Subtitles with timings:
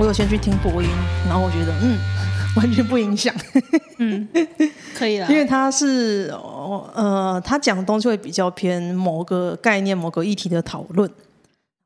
[0.00, 0.88] 我有先去听播音，
[1.28, 1.98] 然后我觉得嗯，
[2.56, 3.34] 完全不影响。
[3.98, 4.26] 嗯，
[4.96, 6.32] 可以了， 因为他是
[6.94, 11.08] 呃，他讲的东西会比较偏某个概念、某个议题的讨论。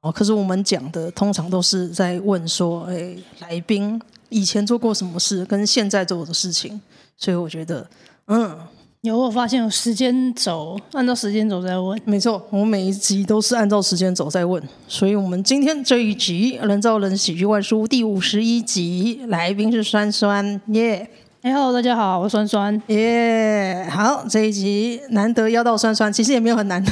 [0.00, 6.80] 哦，可是我们讲的通常都是在问说，哎，来宾以前做过什么事，跟现在做的事情。
[7.16, 7.84] 所以我觉得，
[8.26, 8.56] 嗯。
[9.04, 12.00] 有，我发现有时间轴，按照时间轴在问。
[12.06, 14.62] 没错，我每一集都是按照时间轴在问。
[14.88, 21.06] 所以，我们今天这一集《人造人喜剧外书》第五十一集，来宾是酸酸，耶、
[21.44, 23.86] 哎，Hello，大家好，我是酸酸，耶！
[23.90, 26.90] 好，这一集难得邀到酸酸，其实也没有很难得。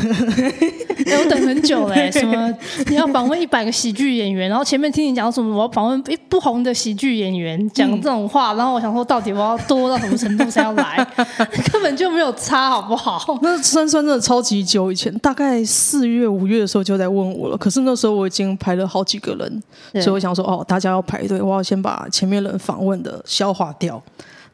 [1.10, 2.52] 哎，我等很久嘞， 什么
[2.86, 11.02] 你要访问一百个喜剧演员，然后前面听你讲什么，我要访问一不红的喜剧演员讲这种话，嗯、然后我想说，到底我要多到什么程度才要来？
[11.72, 13.38] 根本就没有差，好不好？
[13.40, 19.62] 那酸酸真的超级久以前，大概四月五月的时候就在问我了，可是那时候我已经排了好几个人，
[20.02, 24.00] 所以我想说，哦，大家要排队，我要先把前面人访问的消化掉。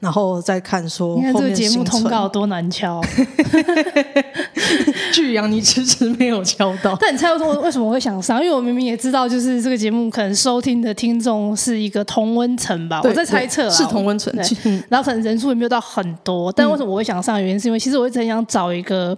[0.00, 3.00] 然后再看说，你看这个节目通告多难敲，
[5.12, 6.96] 巨阳你迟迟没有敲到。
[7.02, 8.40] 但你猜我为什么会想上？
[8.40, 14.32] 因为我明明也知道，就是这个节目可能收听的听众是一个同温层吧，我在猜测是同温层，
[14.88, 16.52] 然后可能人数也没有到很多。
[16.52, 17.42] 但为什么我会想上？
[17.42, 19.16] 原因是因为其实我一直很想找一个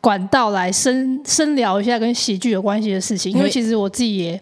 [0.00, 4.40] 管道来深深聊一下跟喜剧有关系的事情，因为其实我自己也。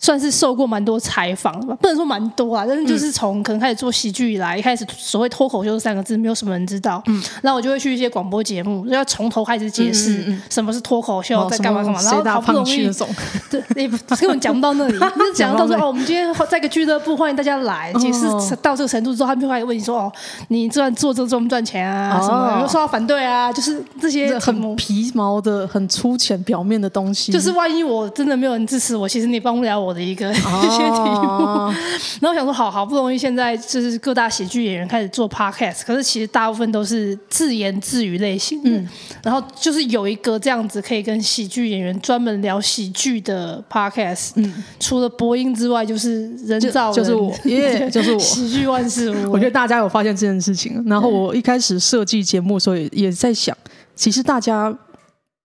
[0.00, 12.90] 算是受过蛮多采访吧，不能说蛮多啊，但是就是从可能开始做喜剧以来，一开始所谓脱口秀这三个字没有什么人知道，嗯，然后我就会去一些广播节目，要从头开始解释什么是脱口秀，在干嘛干嘛，然后好不容易，
[13.50, 18.26] 对，你根本讲不到那里， 就是讲到说哦，我们今天在一个俱乐部，欢迎大家来，解释
[18.62, 20.12] 到这个程度之后，他们就开始问你说哦，
[20.48, 22.18] 你赚做这个赚不赚钱啊？
[22.22, 23.52] 什么有没有受到反对啊？
[23.52, 27.30] 就是这些很皮毛的、很粗浅表面的东西。
[27.30, 29.89] 就是万一我真的没有人支持我，其实你帮不了我。
[29.90, 31.68] 我的一个 一些题目，
[32.22, 38.88] 然后我想说，好好不容易现在就是各大喜剧演员开始做 podcast，可是其实大部分都是自言自语类型，嗯，
[39.24, 46.94] 然后就是有一个这样子可以跟喜剧演员专门聊喜剧的 podcast，嗯，除了播音之外，就是人造人。
[46.94, 49.32] 就，就是我， 耶、就是我，喜剧万事屋。
[49.32, 53.56] 我觉得大家有发现这件事情，然后我一开始设计节目的时候也也在想，
[53.96, 54.72] 其实大家。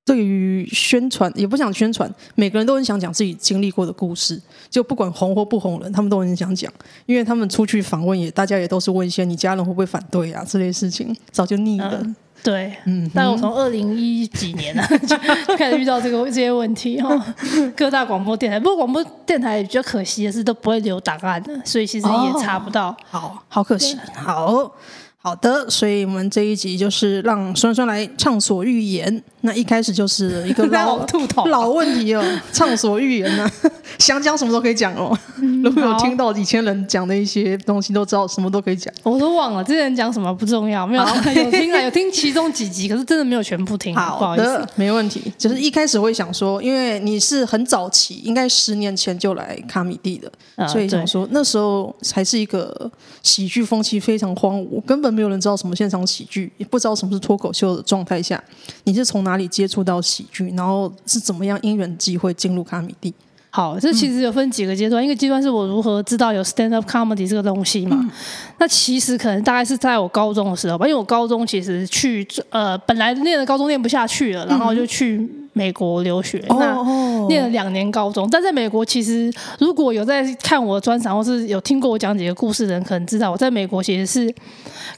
[0.05, 4.39] 对于宣传也不想宣传，每个人都很想讲自己经历过的故事，
[4.69, 6.71] 就不管红或不红人，他们都很想讲，
[7.07, 11.99] 因为他们出去访问也，大家也都是问一些你家人会不会反对啊这类事情，早就腻了。
[12.03, 14.87] 嗯、对，嗯，但我从二零一几年啊
[15.47, 17.35] 就开始遇到这个这些问题哈，
[17.75, 24.71] 各大广播电台，不过广播电台比较可惜的是都不会留档案的，所以其实也查不到，哦、好好可惜，好。
[25.17, 29.23] 好的，所以我们这一集就是让酸酸来畅所欲言。
[29.45, 35.17] 那一开始就是一个 老吐槽老问题哦，畅所欲言呢、啊， 想讲什么都可以讲哦。
[35.37, 38.93] 嗯、如果有听到以前人讲的一些东西，都知道什么都可以讲。
[39.03, 43.95] 我都忘了之前讲什么不重要，没有有听啊，有听其中几集，可是真的没有全部听。
[43.95, 45.33] 好，好的，没问题。
[45.37, 52.91] 就是一开始会想说，因为你是很早期，应该十年前就来卡米蒂的，嗯、所以想说那时候还是一个
[53.23, 55.15] 喜剧风气非常荒芜，根本。
[55.15, 58.43] 没有人知道什么现场喜剧，也不知道什么是脱口秀的状态下，
[58.83, 63.13] 你是从哪里接触到喜剧，然后是怎么样因缘际会进入卡米蒂？
[63.49, 67.97] 好，这其实有分几个阶段，嗯、一个阶段是我如何知道有 stand up comedy 这个东西嘛？
[68.01, 68.11] 嗯、
[68.57, 78.27] 那其实可能大概是在我高中的时候吧，因为我高中其实去呃本来念的高中念不下去了，然后就去美国留学，嗯、那念了两年高中。
[78.29, 84.35] 但在美国，其实如果有在看我的专场或是有听过我讲几个故事的人，可能知道我在美国其实是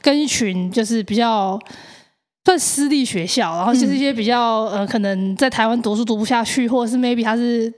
[0.02, 1.56] 跟一群就是比较
[2.48, 7.70] 算私立学校，然后就是一些比较呃可能在台湾读书读不下去，或者是 maybe 他是。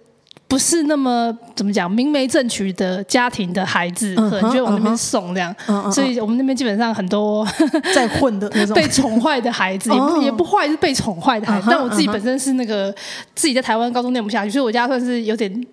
[0.46, 5.54] 不是那么怎么讲，明媒正娶的家庭的孩子，可能就往那边送这样，
[5.92, 7.46] 所以我们那边基本上很多
[7.94, 8.74] 在混的那种。
[8.74, 11.68] 被宠坏的孩子，也不也不坏，是被宠坏的孩子。
[11.70, 12.92] 但我自己本身是那个
[13.36, 15.64] 自己在台湾高中念不下去，所以我家算是有点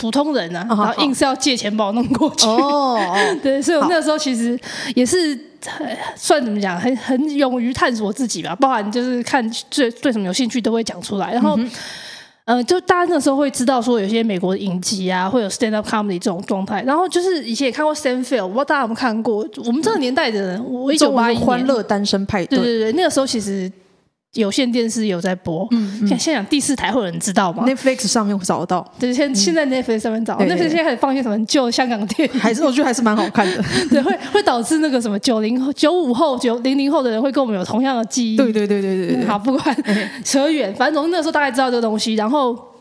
[0.00, 2.46] 普通人啊，然后硬是要借钱把我弄过去。
[2.46, 2.98] 哦，
[3.44, 4.58] 对，所以我那个时候其实
[4.94, 5.38] 也是
[6.16, 11.58] 算怎么讲，很很勇于探索自己吧，包含就是看最对什么有兴趣都会讲出来，然后。
[12.46, 16.82] 嗯、呃，就大家那时候会知道说，有些美国的影集啊，会有 stand up comedy 这种状态。
[16.82, 19.48] 然后就是以前也看过 Seinfeld，我不知道大家有没有看过。
[19.64, 23.72] 我们这个年代的人，我一九八一年欢乐单身派对，对对对，那个时候其实。
[24.34, 39.76] 有线电视有在播，嗯，嗯，现现在讲第四台会有人知道吗？Netflix 上面会找得到，对，现现在 Netflix 上面找，Netflix 现在还放一些什么旧香港电影，还是我觉得还是蛮好看的， 对，会会导致那个什么九零后、九五后、九零零后的人会跟我们有同样的记忆，对对对对对，好，不管
[40.24, 42.73] 扯远，反正总之那个时候大概知道这个东西，然后。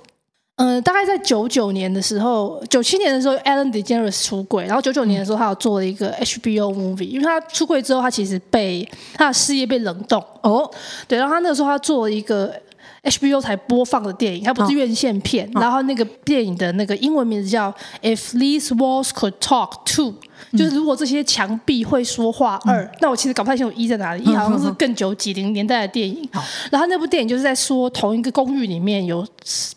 [0.58, 10.24] 嗯、呃，大概在九九年的时候，九七年的时候，Allen DeGeneres 出柜，然后九九年的时候，他有做了一个 HBO movie，因为他出柜之后，他其实被他的事业被冷冻。
[10.42, 10.70] 哦，
[11.08, 12.54] 对，然后他那个时候他做了一个
[13.02, 20.14] HBO 才播放的电影，它不是院线片，哦、然后那个电影的那个英文名字叫 If These Walls Could Talk Too。
[20.52, 24.24] 就是如果这些墙壁会说话二，那我其实搞不太清楚一在哪里。
[24.24, 26.28] 一好像是更久几零年代的电影，
[26.72, 29.26] 然后那部电影就是在说同一个公寓里面有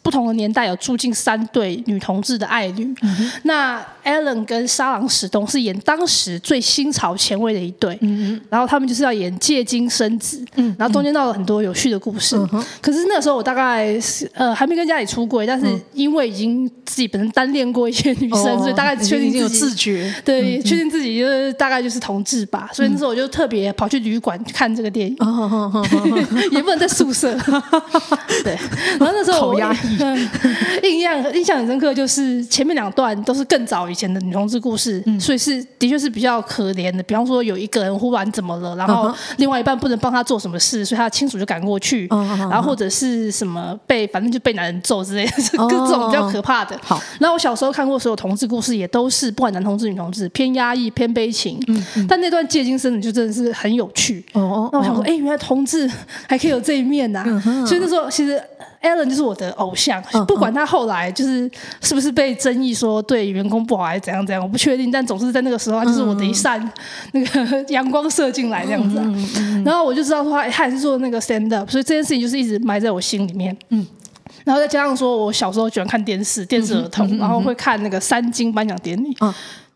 [0.03, 2.95] 不同的年代有住进三对女同志的爱侣。
[3.43, 7.99] 那 Ellen 跟沙朗史东是演当时最新潮前卫的一对，
[8.49, 10.45] 然后他们就是要演借精生子，
[10.79, 12.37] 然后中间闹了很多有趣的故事。
[12.81, 13.99] 可是那个时候我大概
[14.35, 20.56] 呃还没跟家里出柜，但是因为已经自己本身单恋过一些女生，所以大概确定已经有自觉对。
[20.63, 25.17] 确定自己就是大概就是同志吧，所以那时候我就特别跑去旅馆看这个电影，
[26.53, 27.37] 也不能在宿舍。
[28.43, 28.59] 对，
[28.99, 29.99] 然后那时候我 好压抑，
[30.83, 37.03] 印象印象很深刻，就是前面两段都是更早以前的女同志故事，所以是的确是比较可怜的。
[37.03, 42.07] 比方说有一个人忽然怎么了，然后另外一半不能帮他做什么事，所以他的亲属就赶过去，
[42.51, 45.33] 然后或者是什么被反正就被男人揍之类的，
[45.69, 46.79] 各种比较可怕的。
[46.83, 50.46] 好，然后我小时候看过所有同志故事，也都是不管男同志女同志偏。
[50.55, 54.25] 压抑偏悲情，嗯嗯、但那段借精生子就真的是很有趣。
[54.33, 55.91] 哦哦，那我想说，哎、欸，原来同志
[56.29, 57.25] 还可以有这一面呐、
[57.67, 58.41] 所以那时候其实
[58.83, 61.51] Ellen 就是我的偶像，嗯、不管他后来就是
[61.81, 64.91] 是不是被争议说对员工不好还是怎样怎样，我不确定。
[64.91, 66.61] 但总是在那个时候，他就是我的一扇
[67.13, 68.97] 那个 阳光射进来这样子、
[69.65, 73.57] 然后我就知道说他，他还是做那个 stand up，所以这件事情就是一直埋在我心里面。
[73.71, 73.85] 嗯，
[74.45, 79.17] 然后再加上说我小时候喜欢看电视，电视儿童，嗯、然后会看那个三金颁奖典礼。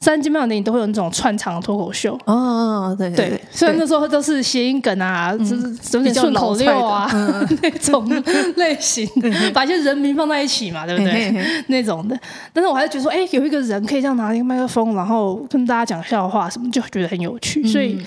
[0.00, 2.18] 嗯三金颁奖典礼都会有那种串场的脱口秀。
[2.24, 7.06] 哦，对对，对，虽然那时候都是谐音梗啊，就是有点顺口溜啊
[7.62, 8.08] 那种
[8.56, 11.62] 类型的，把一些人名放在一起嘛，对不对？
[11.66, 12.18] 那种的，
[12.50, 18.02] 但是我还是觉得说，哎，有一个人可以这样拿一个麦克风，然后跟大家讲笑话什么，就觉得很有趣，所以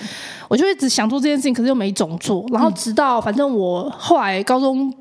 [0.48, 4.92] 我就一直想做这件事情，可是又没总做，然后直到反正我后来高中。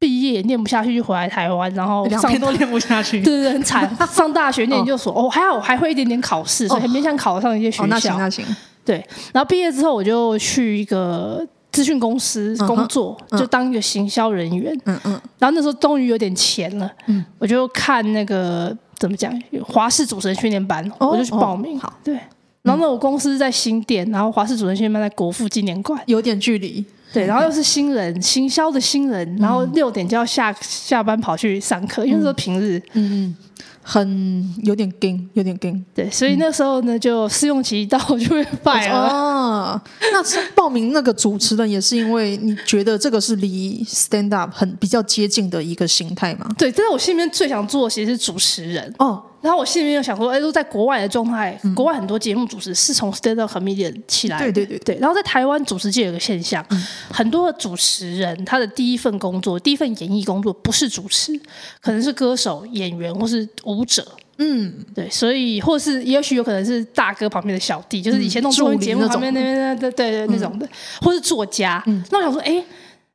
[0.00, 3.88] 毕业念不下去，就回来台湾，然后上都念不下去， 对对对，很惨。
[4.10, 7.86] 上大学念研究所，哦，还好我还会一点点考试，所以很勉强考得上一些学校。
[7.86, 8.42] 那行那行，
[8.82, 9.04] 对。
[9.34, 14.74] 然后毕业之后，我就去一个资讯公司工作，就当一个行销人员。
[14.86, 15.20] 嗯嗯。
[15.38, 19.30] 然后那时候终于有点钱了，嗯，我就看那个怎么讲，
[19.66, 21.78] 华视主持人训练班，我就去报名。
[21.78, 22.18] 好，对。
[22.62, 26.82] 然后呢，我公司在新店，然后华视主持人训练班在国父纪念馆，有点距离。
[27.14, 33.36] 对，然后又是新人，行销的新人，然后六点就要下下班跑去上课，因为说平日，嗯嗯，
[33.82, 35.84] 很有点紧，有点紧。
[35.94, 39.08] 对，所以那时候呢，就试用期一到就被 fire 了。
[39.08, 39.80] 哦，
[40.12, 40.22] 那
[40.54, 46.46] 报名那个主持人也是因为你觉得这个是离 stand up 很比较接近的一个形态嘛？
[46.56, 48.94] 对，但是我心里面最想做的，其实是主持人。
[48.98, 49.22] 哦。
[49.40, 54.98] 然后我心里面又想说，哎，都在国外的状态，嗯、国外很多节目主持是从 stand up comedian 起来的，对对对对。
[54.98, 61.32] 然后在台湾主持界有个现象，嗯、很多的主持人他的第一份工作，第一份演艺工作不是主持，
[61.80, 64.06] 可能是歌手、演员或是舞者，
[64.36, 65.08] 嗯，对。
[65.08, 70.68] 所以或是也许有可能是大哥旁边的小弟，就是以前那种综艺节目旁边那边的，对对对那种的，嗯、
[71.00, 71.82] 或是作家。
[71.86, 72.62] 嗯、那我想说，哎。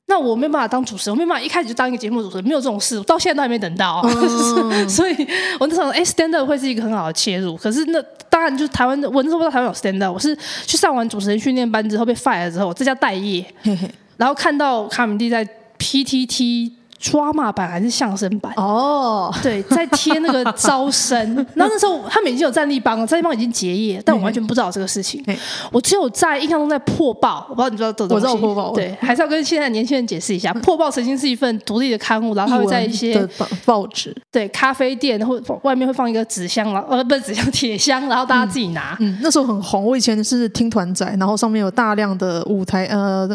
[0.08, 4.02] 那我没办法当主持人，我没办法一开始就当一个节目主持人，没有这种事，到现在都还没等到。
[4.04, 5.28] 嗯、 所以，
[5.60, 7.58] 我那时候哎，stand up 会是一个很好的切入。
[7.58, 15.48] 可是那当然就是台湾的，我那时候不知道台湾有 stand up，我是去上完主持人训练班之后被 fire 之后，我这叫待业，嘿嘿然后看到卡米蒂在
[15.80, 16.72] PTT。
[16.98, 18.52] 抓马版还是相声版？
[18.56, 19.44] 哦，oh.
[19.44, 21.18] 对，在贴那个招生。
[21.54, 25.24] 然后那时候他们已经有战力帮了，战力帮已经结业，但我完全不知道这个事情。
[25.72, 28.14] 我只有在印象中在破报，我不知道你知道这东西。
[28.16, 28.74] 我知道破报。
[28.74, 38.96] 对，还是要跟现在的年轻人解释一下，破报曾经是一份独立的刊物，然后他会在一些报报纸，对，咖啡店或外面会放一个纸箱，然后呃，不是纸箱，铁箱，然后大家自己拿。
[39.02, 39.84] 嗯，那时候很红。
[39.84, 43.30] 我以前是听团仔，然后上面有大量的舞台呃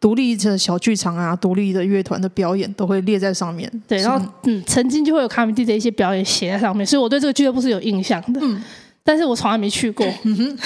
[0.00, 2.91] 独立的小剧场啊，独立的乐团的表演都会。
[3.00, 8.62] 列在上面，对，然后嗯，曾经就会有卡米蒂的一些表演写在上面，所以我对这个俱乐部是有印象的，嗯，
[9.02, 10.58] 但是我从来没去过，嗯哼，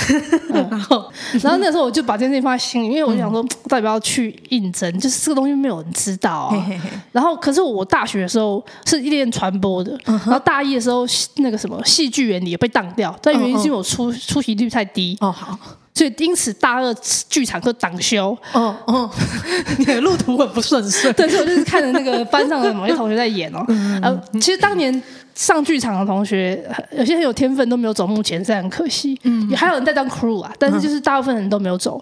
[0.70, 1.10] 然后，
[1.42, 6.66] 然后那时候我就把这件事情放在心里，因为我想说，到底要去应征，就是这个东西没有人知道啊，
[7.12, 11.06] 然后，可是我大学的时候是一练传播的，然后大一的时候
[11.36, 15.58] 那个什么戏剧原理也被当掉，但原因是因为我出出席率太低，哦好。
[15.96, 16.94] 所以因此大二
[17.30, 19.10] 剧场课挡修，哦哦，
[19.78, 21.10] 你的路途很不顺遂。
[21.14, 25.02] 对，所以我就是看着那个班上的某些同学在演哦，嗯、呃，其实当年
[25.34, 26.62] 上剧场的同学，
[26.92, 29.18] 有些很有天分都没有走幕前，是很可惜。
[29.22, 31.98] 嗯，也还有人在当 crew 啊，但是就是大部分人都没有走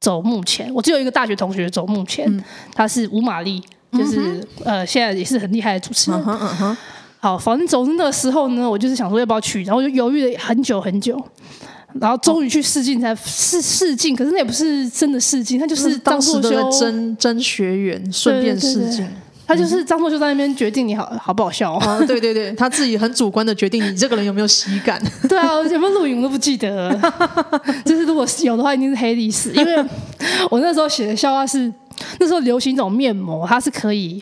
[0.00, 0.68] 走幕前。
[0.74, 3.62] 我只有一个大学同学走幕前，他是吴玛丽，
[3.92, 6.20] 就是呃现在也是很厉害的主持人。
[7.20, 11.16] 好，反正总之那个时候呢，我就是想说要不要去，然后我就犹豫了很久很久，
[12.00, 19.06] 然后终于去试镜才试试镜，可是那也不是真的试镜，他就是当时的真真学员顺便试镜。
[19.48, 22.00] 他就是张作秀在那边决定你好好不好笑啊？
[22.04, 25.00] 对对对， 他自己很主观的决定你这个人有没有喜感。
[25.28, 26.92] 对啊，有没有录影我都不记得。
[27.86, 29.52] 就是如果有的话，一定是黑历史。
[29.52, 29.76] 因为
[30.50, 31.72] 我那时候写的笑话是
[32.18, 34.20] 那时候流行一种面膜，它是可以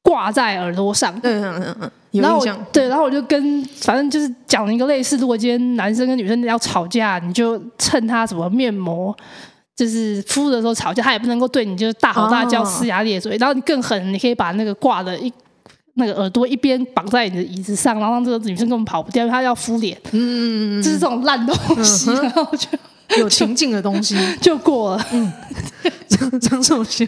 [0.00, 1.12] 挂在耳朵上。
[1.24, 2.58] 嗯嗯嗯，有印象。
[2.72, 9.16] 对，然后我就跟反正就是讲了一个类似，如果今天男生跟女生要吵架，你就趁他什么面膜。
[9.74, 13.36] 就是敷的时候吵架，他也不能够对你就是大吼大叫、呲牙咧嘴。
[13.38, 15.32] 然后你更狠，你可以把那个挂的一
[15.94, 19.98] 那个耳朵一边绑在你的椅子上，然后让这个女生根本跑不掉，因为她要敷脸。
[20.12, 22.68] 嗯，就是这种烂东西，然后就。
[23.18, 25.06] 有情境的东西 就过了。
[25.12, 25.32] 嗯，
[26.08, 27.06] 张张寿修，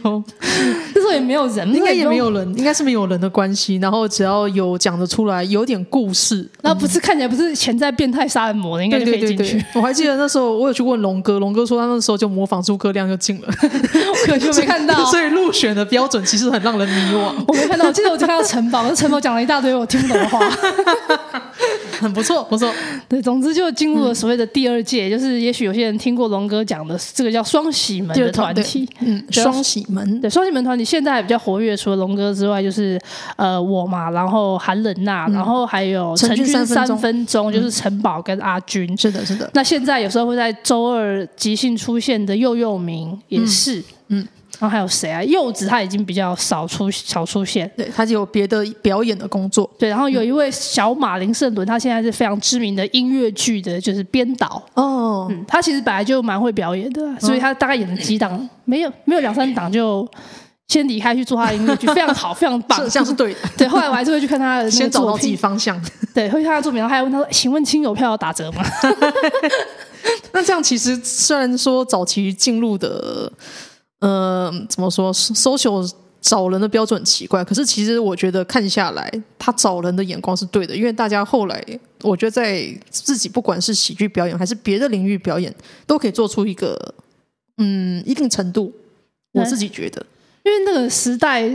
[0.94, 3.76] 那时候也没有人，应该也没有人，应该是没有人的关系。
[3.76, 9.64] 然后只要有讲得出来，有点故事，那不是看起来不是潜在变态杀人魔的，应该就可以进去。
[9.74, 13.48] 我还记得那时候我有去问龙哥， 龙哥说他那时候就模仿诸葛亮就进了，
[14.26, 15.04] 可惜没看到。
[15.06, 17.32] 所以入选的标准其实很让人迷惘。
[17.46, 20.40] 我没看到，我记得我就看到城堡，那城堡讲了一大堆我听不懂的话，
[22.00, 22.72] 很 不错，不错。
[23.08, 33.00] 对，总之就进入了所谓的第二届，就是也许有些人听过龙哥讲的这个叫双喜门的团体，嗯，双喜门，对，双喜门团体现在还比较活跃，除了龙哥之外，就是
[33.36, 39.48] 呃我嘛，然后韩冷娜，然后还有陈军三分钟，就是陈宝跟阿军，是的，是的。
[39.54, 44.26] 那现在有时候会在周二即兴出现的幼幼明也是，嗯。
[44.64, 45.23] 然后还有谁啊？
[45.25, 49.71] 柚子他已经比较少出少出现，对，他就有别的表演的工作。
[49.78, 54.62] 对，然后有一位小马林胜伦，他现在是非常知名的音乐剧的，就是编导。
[54.73, 60.09] 哦，嗯，他其实本来就蛮会表演的，所以他大概演了几档，哦、没有没有两三档就
[60.68, 63.40] 先离开去做他的音乐剧，非常好， 非常棒，这样是对的。
[63.59, 65.78] 对，后来我还是会去看他的先找到自己方向。
[66.14, 68.64] 对，会去看他作品，然后还问他说：“请问亲友票要打折吗？”
[70.33, 73.30] 那这样其实虽然说早期进入的。
[74.04, 81.64] 呃，怎么说？social 找人的标准很奇怪，可是其实我觉得看下来，他找人的眼光是对的，因为大家后来，
[82.02, 85.54] 我觉得在自己不管是喜剧表演还是别的领域表演，
[85.87, 86.94] 都可以做出一个
[87.56, 88.70] 嗯一定程度。
[89.32, 90.04] 我自己觉得，
[90.42, 91.50] 因为那个时代。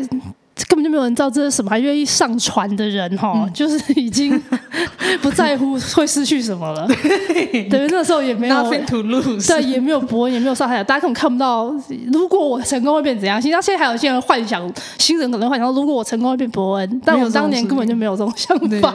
[0.68, 4.42] 根本就没有人知道这是什么，还愿意上传的人哈，嗯、就是已经
[5.22, 6.88] 不在乎会失去什么了。
[7.70, 11.74] 对，那时候也没有 Nothing to lose，对，也没有博恩，也没有上海，大家根本看不到。
[12.12, 13.42] 如果我成功会变怎样？
[13.42, 18.94] 其实现在还有些人幻想，新人可能幻想，如果我成功会变伯恩，但我当年根本就没有这种想法。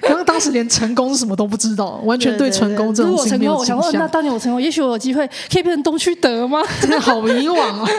[0.00, 3.92] 刚刚当时连成功是什么都不知道，完全对成功这种事情没有想象。
[3.94, 6.62] 那当年我成功，也许我有机会可以变成东区德吗？
[6.80, 7.84] 真的好迷惘啊！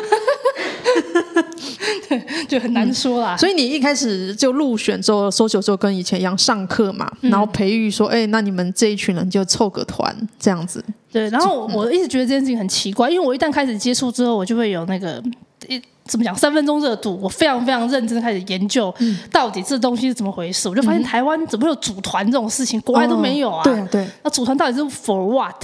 [2.08, 3.38] 对，就很难说啦。
[3.38, 10.84] 所以你一开始就入选之后，搜球就跟以前一样上课嘛，然后培育说，哎，那你们这一群人就凑个团这样子。
[11.12, 15.24] 对，然后我一直觉得这件事情很奇怪，因为我一旦开始接触之后，我就会有那个
[15.68, 18.94] 一怎么讲三分钟热度，我非常非常认真开始研究
[19.32, 20.70] 到底这东西是怎么回事。
[20.70, 23.64] 我就发现台湾怎么会有组团这种事情，国外都没有啊。
[23.64, 25.56] 对对，那组团到底是 for what？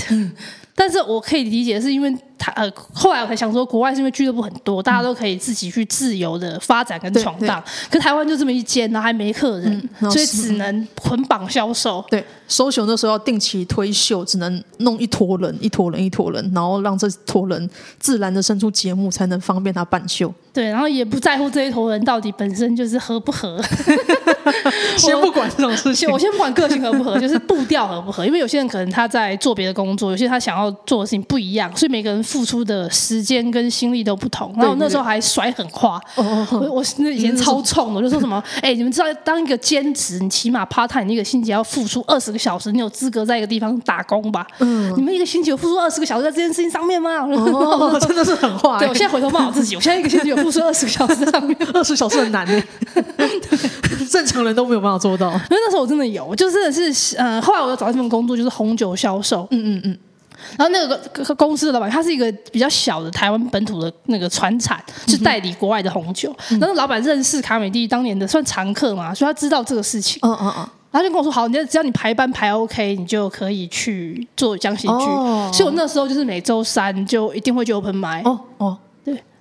[0.75, 7.63] 但是我可以理解，是因为他呃，后来我才想说，国外是因为俱乐部很多，大家都可以自己去自由的发展跟闯荡。
[7.90, 12.04] 可台湾就这么一间，然后还没客人，嗯、所以只能捆绑销售。
[12.10, 20.34] 对，social 那时候要定期推秀，只能弄一坨人，一坨人，一坨人，然后让这坨人自然的生出节目，才能方便他办秀。
[20.53, 23.62] 对，然后也不在乎这一坨人到底本身就是合不合。
[24.98, 28.25] 先不管这种事情，我先不管个性合不合，就是步调合不合。
[28.25, 34.53] 因为有些人可能他在做别的工作，有些他想要做的事情不一样，所以每个人付出的时间跟心力都不同。
[34.58, 44.46] 然后那时候还甩狠话，对对对我我那以前超冲的，我就说什么，哎、欸，你们知道当一个兼职，你起码 part time 你一个星期要付出二十个小时，你有资格在一个地方打工吧？
[44.60, 47.20] 嗯，你们一个星期有付出二十个小时在这件事情上面吗？
[47.22, 48.79] 哦，真的是狠话。
[48.79, 52.64] 对，我现在回头骂我自己，我现在一个星期有 付出二十个小时在上面， 二十小时很难的，
[54.10, 55.32] 正常人都没有办法做到。
[55.32, 59.48] 因为那时候我真的有，就真的是，呃，后来我又找到一份工作，就是红酒销售。
[59.52, 59.98] 嗯嗯嗯。
[60.58, 66.36] 然后那个公司的老板，他是一个比较小的台湾本土的那个船产，是代理国外的红酒。
[66.50, 70.20] 嗯、然后老板认识卡美蒂当年的算常客嘛，所以他知道这个事情。
[70.24, 70.70] 嗯嗯嗯。
[70.90, 74.94] 然后就跟我说：“好，你只要你排班排 OK，你就可以去做江西剧。
[74.94, 78.28] 哦”所以我那时候就是每周三就一定会去 open mic。
[78.28, 78.78] 哦哦。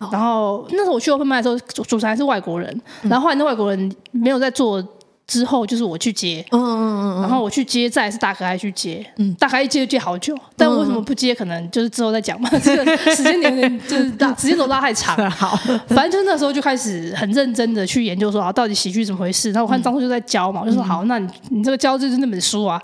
[0.00, 0.08] 对。
[0.12, 2.82] 然后那时候我去 open mic 的时候，主主持人是外国人。
[3.02, 4.82] 然后后来那外国人没有在做。
[5.30, 11.32] 之后就是我去接，嗯嗯嗯，然后我去接，再是大可爱去接，嗯，大可爱一接就接好久，但为什么不接？
[11.32, 15.16] 可能就是之后再讲嘛，这个时间点就是大， 时间轴拉太长。
[15.30, 15.56] 好，
[15.86, 19.52] 反正就那时候就开始很认真的去研究说啊，到底喜剧怎么回事？
[19.52, 22.82] 然后我看张叔就在教嘛，我就说好，那你你这个教就是那本书啊，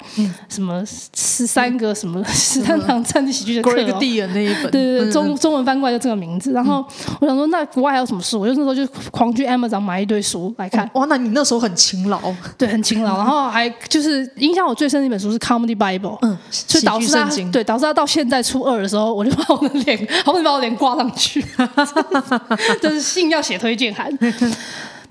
[0.49, 6.53] 什么十三个什么十三堂战地喜剧的课，地的那一本，对对对，中中文翻过来就这个名字。
[6.53, 6.85] 然后
[7.21, 8.39] 我想说，那国外还有什么书？
[8.39, 10.89] 我就那时候就狂去 Amazon 买一堆书来看。
[10.95, 12.21] 哇，那你那时候很勤劳。
[12.59, 21.45] 对，很勤劳，然后还就是影响我最深的一本书是《Comedy Bible》，嗯，所以导致他对导致他到现在初二的时候，我就把我的脸，好不容易把我脸挂上去，
[22.83, 24.11] 就是信要写推荐函。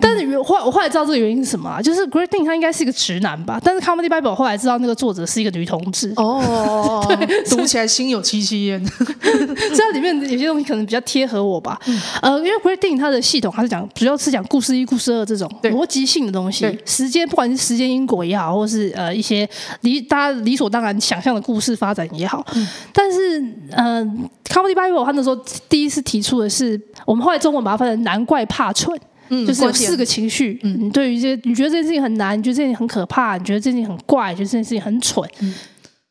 [0.00, 1.80] 但是原后来我后来知道这个原因是什么啊？
[1.80, 3.60] 就是 Dean 他应该是一个直男吧？
[3.62, 8.84] 但是 Comedy Bible 后来知道那个作者是一个女同志哦， 对， 读起来心有戚戚焉。
[9.74, 11.80] 这里面有些东西可能比较贴合我吧。
[11.86, 19.48] 嗯、呃，因为 Dean 他的系统它是讲主要是讲故事一、故事二这种逻辑性的东西，时间不管是时间因果也好，或是呃一些
[19.82, 22.44] 理大家理所当然想象的故事发展也好。
[22.54, 24.04] 嗯、但是呃
[24.48, 25.36] ，Comedy Bible 他那时候
[25.68, 28.98] 第一次提出的是，我们后来中文把它翻成难怪怕蠢。
[29.28, 30.58] 嗯，就是有四个情绪。
[30.62, 35.28] 嗯，你对于这，你觉得这件事情很难，你觉得这件事情很可怕，你觉得这件事情很怪，你觉得这件事情很蠢。
[35.40, 35.54] 嗯，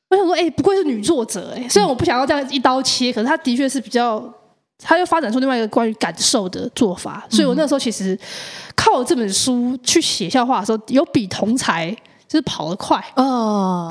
[0.09, 4.23] 我想说，哎、欸，不愧是女作者，哎，虽然我不想要这样一刀切，可是她的确是比较，
[4.79, 7.25] 她又发展出另外一个关于感受的做法。
[7.29, 8.17] 所以我那时候其实
[8.75, 11.95] 靠这本书去写笑话的时候，有比同侪。
[12.35, 13.01] 就是跑得快。
[13.15, 13.89] 哦，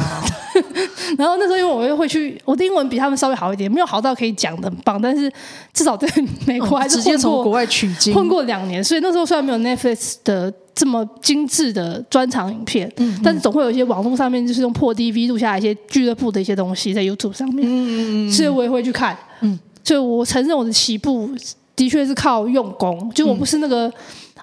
[1.17, 5.33] 然后那时候因为我又会去，我的英文比他们稍微好一点，没有好到可以讲的很棒，但是
[5.73, 6.07] 至少在
[6.45, 21.31] 美国还是混过，直接从国外取经，混过两年，所以那时候虽然没有 Netflix 的这么精致的专场影片，嗯，但是总会有一些网络上面就是用破 DV 录下来一些俱乐部的一些东西在 YouTube 上面，所以我也会去看，嗯，所以我承认我的起步
[21.75, 23.91] 的确是靠用功，就我不是那个。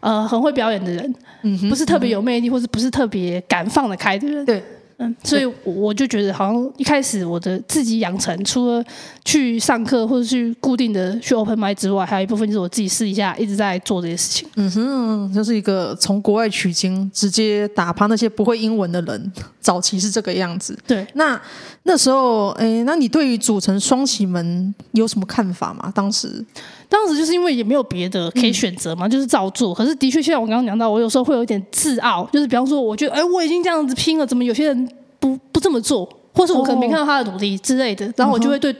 [0.01, 4.45] 呃，很会表演的人，嗯、不是特别有魅力，嗯、或者不是特别敢放得开的人。
[4.45, 4.61] 对，
[4.97, 8.83] 嗯，所以我就觉得，好像一开始我的自己养成，除了
[9.23, 14.49] 去上课或者去固定的去 open mic 之外，还有一部分就是我自己私底下一直在做这些事情。
[14.55, 20.77] 嗯哼，就是一个从国外取经，直接打趴那些不会英文的人，早期是这个样子。
[20.85, 21.39] 对，那
[21.83, 25.91] 那时候，哎，那你对于组成双喜门有什么看法吗？
[25.95, 26.45] 当时？
[26.87, 29.73] 当时就是因为也没有别的可以选择嘛，嗯、就是照做。
[29.73, 38.75] 可是的确，像我刚刚讲到，我有时候会有点自傲，就是比方说，我觉得，哎，我已经这样子拼了，怎么有些人不不这么做，或是我可能没看到他的努力之类的，哦、然后我就会对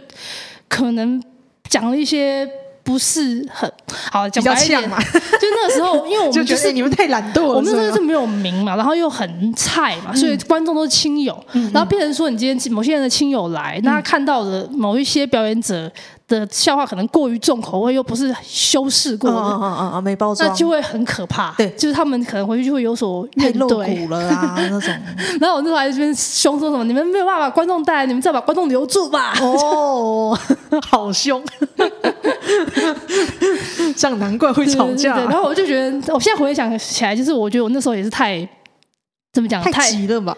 [0.68, 1.22] 可能
[1.70, 2.48] 讲了一些。
[2.84, 3.72] 不是很
[4.12, 15.92] 好，讲白一点嘛， 就那个时候，因为我们 就是觉你们太懒惰了，我们那时候就没有名嘛，然后又很菜嘛，所以观众都是亲友，嗯、然后变成说你今天某些人的亲友来，那他看到的某一些表演者
[16.28, 21.54] 的笑话可能过于重口味，又不是修饰过的，啊啊啊没包装，那就会很可怕。
[21.58, 24.94] 对，就是他们可能回去就会有所怨怼了啊那种。
[25.40, 29.34] 然后我那时候还在这边凶说什么，你们没有办法把观众带来，你们再把观众留住吧。
[29.42, 30.38] 哦，
[30.90, 31.44] 好凶。
[33.96, 35.18] 这样难怪会吵架。
[35.18, 38.48] 然后我就觉得，我现在回想起来，就是我觉得我那时候也是太
[39.34, 40.36] 怎么讲，太急了吧？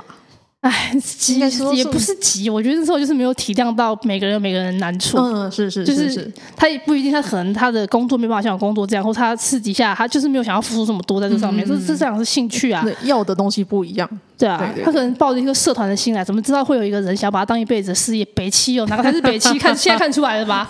[0.61, 5.17] 哎，急也不是急，我觉得那时候就是没有体谅到每个人有每个人的难处。
[5.17, 11.67] 嗯，是是，就是他也不一定，他可能他的工作没办法像我工作这样，或他私底下他就是没有想要付出这么多在这上面。
[11.67, 14.09] 这这这样是兴趣啊，要的东西不一样。
[14.37, 18.25] 对啊，他可能抱着一个社团的心来，怎么知道会有一个人想要把他当一辈子的事业？
[18.33, 19.57] 北七哦，哪个才是北七？
[19.59, 20.69] 看现在看出来了吧？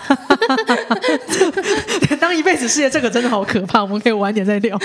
[2.20, 3.82] 当一辈子事业，这个真的好可怕。
[3.82, 4.78] 我们可以晚点再聊。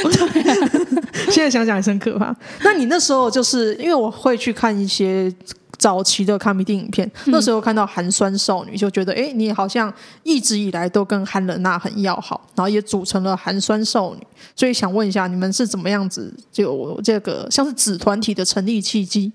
[1.31, 2.35] 现在想想还是很可怕。
[2.63, 5.33] 那你那时候就是因为我会去看一些
[5.79, 9.93] 早期的卡米蒂影片，嗯、那时候看到寒酸少女，就觉得哎，你好像
[10.25, 14.27] 一直以来都跟韩冷娜很要好，然后也组成了寒酸少女。
[14.57, 19.31] 所以想问一下，你们是怎么样子就这个像是子团体的成立契机？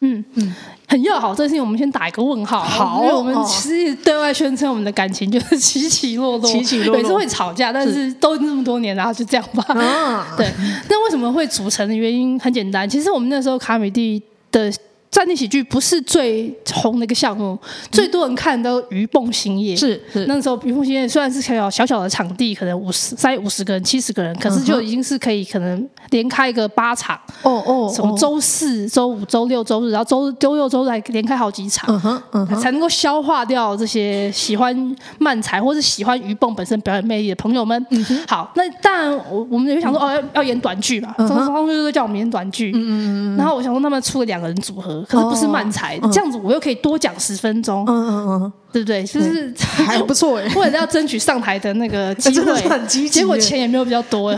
[0.00, 0.54] 嗯嗯，
[0.86, 2.62] 很要好，这事情我们先打一个问号。
[2.62, 9.64] 好，因为我们其实对外宣称我们的感情就是起起落落，起起落落，每次会吵架，但是都那么多年，然后就这样吧。
[9.72, 10.52] 啊， 对。
[10.90, 14.70] 那为什么会组成的原因很简单，其实我们那时候卡米蒂的。
[15.10, 17.58] 战地喜剧不是最红的一个项目，
[17.90, 19.74] 最多人看都鱼蹦兴业。
[19.74, 27.18] 是是，那时候鱼蹦兴业虽然是小小小的场地，可能五十塞五十个人、七十个人，可是就已经是可以可能连开个八场。
[27.42, 37.86] 哦哦，从周四、周五、周六、周日，然后周周六、周日还连开好几场，嗯哼，嗯哼，才能够消化掉这些喜欢漫才或是喜欢鱼蹦本身表演魅力的朋友们。
[37.90, 41.24] 嗯哼，好，那当然我我们也想说哦，要要演短剧嘛，他
[41.62, 42.72] 们就叫我们演短剧。
[42.74, 45.05] 嗯嗯嗯，然后我想说他们出了两个人组合。
[45.06, 49.02] 可是不是慢才，这样子我又可以多讲十分钟，嗯嗯嗯，对不对？
[49.04, 49.54] 就是
[49.86, 54.36] 还不错哎，为了要争取上台的那个机会， 结果钱也没有比较多。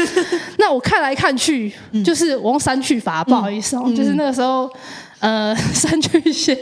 [0.58, 4.70] 那我看来看去，嗯、就是我用删去法，不好意思哦，嗯、就是那个时候，
[5.20, 6.54] 呃，删去一些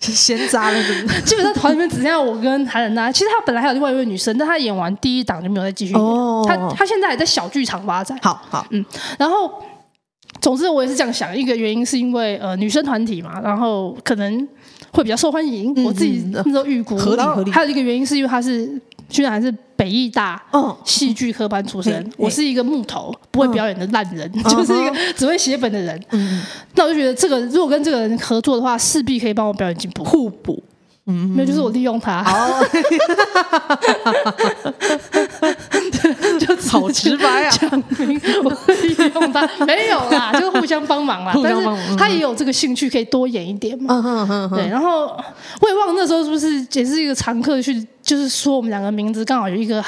[0.00, 0.78] 闲杂了，
[1.24, 3.10] 基本上团里面只剩下我跟韩仁娜。
[3.10, 6.02] 其实她本来还有另外一位女生，但她演完第一档就没有再继续演。
[6.02, 8.18] 哦，她她现在还在小剧场发展。
[8.22, 8.84] 好好，嗯，
[9.18, 9.50] 然后
[10.44, 14.46] 总之我也是这样想，一个原因是因为呃女生团体嘛，然后可能
[14.92, 16.98] 会比较受欢迎，嗯、我自己那时候预估。
[16.98, 17.50] 合理合理。
[17.50, 18.78] 还有一个原因是因为他是。
[19.06, 20.42] 居然还是北艺大
[20.82, 26.02] 戏剧科班出身，我是一个木头不会表演的烂人，就是一个 只会写本的人。
[26.74, 30.60] 那我就觉得这个如果跟这个人合作的话，势必可以帮我表演进步，互补。
[31.06, 32.24] 嗯，没有，就是我利用他。
[35.12, 35.20] 就
[36.80, 37.50] 好直白啊！
[37.50, 38.50] 讲明我
[38.82, 41.32] 利用他，没有啦， 就互相帮忙啦。
[41.42, 44.48] 但是他也有这个兴趣，可以多演一点嘛。
[44.54, 45.06] 对，然后
[45.60, 47.86] 我也忘了那时候是不是也是一个常客去。
[48.04, 49.82] 就是说，我们两个名字刚好有一个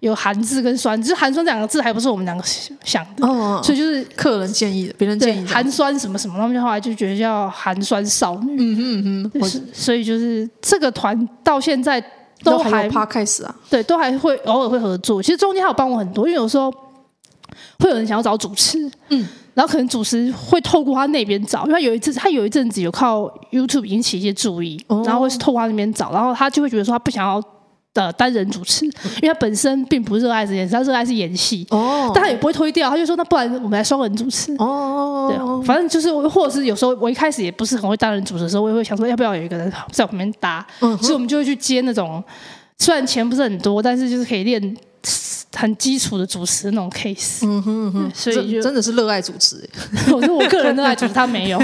[0.00, 2.42] 有寒字跟酸，就是寒酸这两个字还不是我们两个
[2.82, 8.56] 想的，哦、所以就是客人建议的，别人建议的寒酸什么什么，他们就后来就觉得叫寒酸少女。
[8.58, 12.02] 嗯嗯嗯，是所以就是这个团到现在
[12.42, 15.22] 都还 pa 开始啊，对，都还会偶尔会合作。
[15.22, 16.70] 其实中间还有帮我很多，因为有时候
[17.78, 27.42] 会有人想要找主持，嗯，然后可能主持会透过他那边找，因为有一次他有一阵子有靠 YouTube 引起一些注意，哦、然后会是透过他那边找，然后他就会觉得说他不想要。
[28.06, 34.54] 的单人主持，因为他本身并不热爱这件事，他热爱是演戏哦，但他也不会推掉，他就说那不然我们来双人主持。
[34.58, 42.22] 哦，对，反正就是或者是有时候我一开始也不是很会单人主持的时候，我也会想说要不要有一个人在我旁边搭，嗯、所以我们就会去接那种
[42.78, 44.76] 虽然钱不是很多，但是就是可以练。
[45.56, 49.68] 很基础的主持那种 case，嗯哼嗯哼，所以就真的是热爱主持。
[50.12, 51.58] 我说我个人热爱主持，他没有，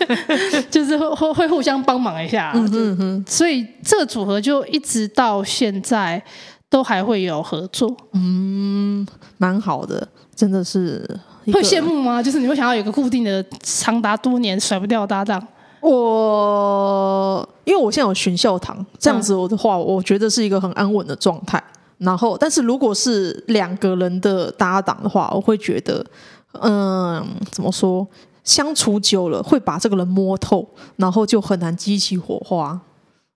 [0.70, 2.52] 就是会会互相帮忙一下。
[2.54, 6.22] 嗯哼嗯哼，所以这个组合就一直到现在
[6.70, 7.94] 都还会有合作。
[8.12, 9.06] 嗯，
[9.38, 11.04] 蛮好的，真的是
[11.52, 12.22] 会羡慕吗？
[12.22, 15.46] 就是你会想要有一个固定的长达多年甩不掉的搭档。
[15.80, 21.62] 我因为我现在有选校堂，这样子我的话，嗯、我觉得是一个很安稳的状态。
[21.98, 26.04] 然后，但是如果是两个人的搭档的话，我会觉得，
[26.60, 28.06] 嗯，怎么说？
[28.44, 32.78] 相处久了会把这个人摸透，然后就很难激起火花。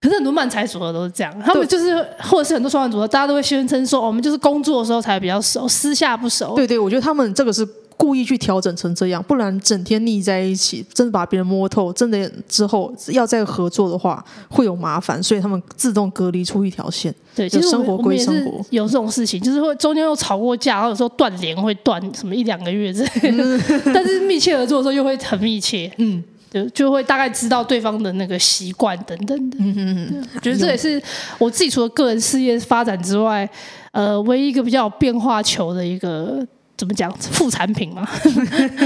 [0.00, 6.54] 可是很多漫才组合都是这样，他们就是，或者是很多双人组合，大家都会宣称说，我们就是工作的时候才比较熟，私下不熟。
[6.54, 7.66] 对对，我觉得他们这个是。
[8.00, 17.14] 故意去调整成这样，不然整天腻在一起，真的把别人摸透，真的之后要再合作的话会有麻烦，所以他们自动隔离出一条线。
[17.34, 29.58] 对，就生活归生活，有这种事情，就是会中间又吵过架，然后有时候断联会断什么一两个月之类的，嗯、 但是密切合作的时候又会很密切，嗯，就就会大概知道对方的那个习惯等等的。
[29.60, 31.00] 嗯嗯嗯，我觉得这也是
[31.38, 33.48] 我自己除了个人事业发展之外，
[33.92, 36.46] 呃，唯一一个比较有变化球的一个。
[36.80, 38.08] 怎么讲副产品嘛？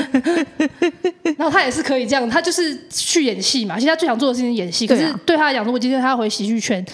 [1.38, 3.76] 然后他也是可以这样，他就是去演戏嘛。
[3.76, 6.84] 其实他最想做的事情是演戏，可是对他来讲，如果今天他要回喜剧圈，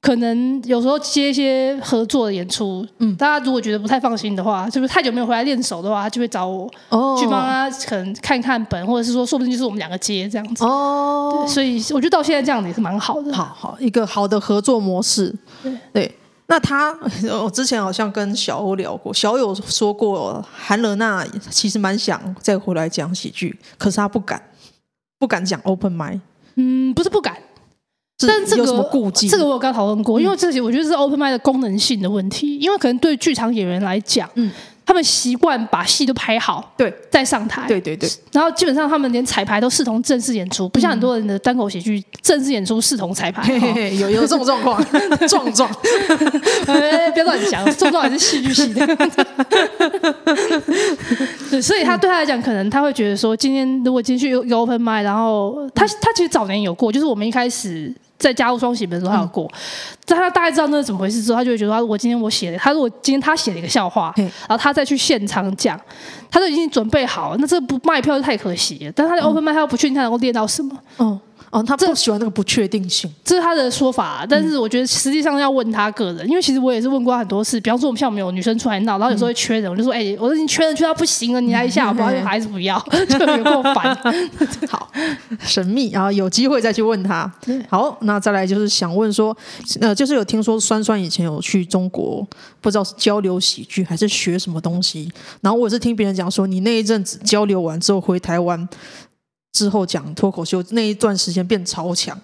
[0.00, 6.70] 可能有时候接一些合作的演出，嗯，大家如果觉得不太放心的话，就是太久没有回来练手的话，他就会找我
[7.18, 10.64] 去帮他，可能看看本，或者是说，说不定就是我们两个接这样子。
[10.64, 15.34] 哦，所以我觉得到现在这样子也是蛮好的，好好一个好的合作模式。
[15.62, 15.72] 对。
[15.92, 16.14] 对
[16.48, 16.96] 那他，
[17.42, 24.40] 我之前好像跟小欧聊过，小欧有说过，韩勒娜其实蛮想再回来讲喜剧，可是他不敢，
[25.18, 26.20] 不敢讲 open mic。
[26.54, 27.34] 嗯，不是不敢，
[28.20, 29.28] 是但这个顾忌？
[29.28, 34.50] 这个我有跟他讨论过，因为这些我觉得是 open mic 的功能性的问题，因为可能对剧场演员来讲，嗯。
[34.86, 38.08] 他们习惯把戏都拍好，对，再上台，对对对。
[38.30, 43.42] 然后基本上他们连彩排都视同正式演出，不像很多人的单口喜剧正式演出视同彩排。
[43.42, 44.80] 嘿嘿嘿，有有这种状况，
[45.28, 45.68] 壮壮，
[47.12, 48.86] 别乱讲，壮壮还是戏剧系的。
[51.50, 57.92] 对，所以他对他来讲，可能他会觉得说，今天如果进去有有 open mic，然后他他其实早年有过，就是我们一开始。
[58.18, 59.50] 在家务双喜本的时候，他有过，
[60.04, 65.78] 在、嗯、他大概知道那是怎么回事之后，他就会觉得，他如果今天我写的，他如果今天他写了一个笑话，然后他再去现场讲，
[66.30, 68.92] 他都已经准备好了，那这不卖票就太可惜了。
[68.94, 70.76] 但他的 open mic，他又不确定他能够练到什么。
[70.98, 71.18] 嗯
[71.50, 74.26] 哦，他不喜欢那个不确定性，这，这是他的说法。
[74.28, 77.60] 但是我觉得实际上要问他个人，因为其实我也是问过他很多次。
[77.60, 82.78] 比方说，我们像我们有女生出来闹，然后有时候会缺人，我就说：“哎、欸，我说你缺人缺到不行了，你来一下好不好？”还是不要，
[83.08, 83.96] 就有够烦。
[84.68, 84.90] 好
[85.40, 87.32] 神秘，然后有机会再去问他。
[87.68, 89.36] 好，那再来就是想问说，
[89.80, 92.26] 呃，就是有听说酸酸以前有去中国，
[92.60, 95.10] 不知道是交流喜剧还是学什么东西。
[95.40, 98.68] 然后我是听别人讲说，你那一阵子交流完之后回台湾。
[99.56, 102.20] 之后讲脱口秀那一段时间变超强，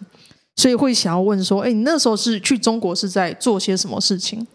[0.56, 4.46] 所以会想要问说：哎，你那时候是去中国是在做些什么事情？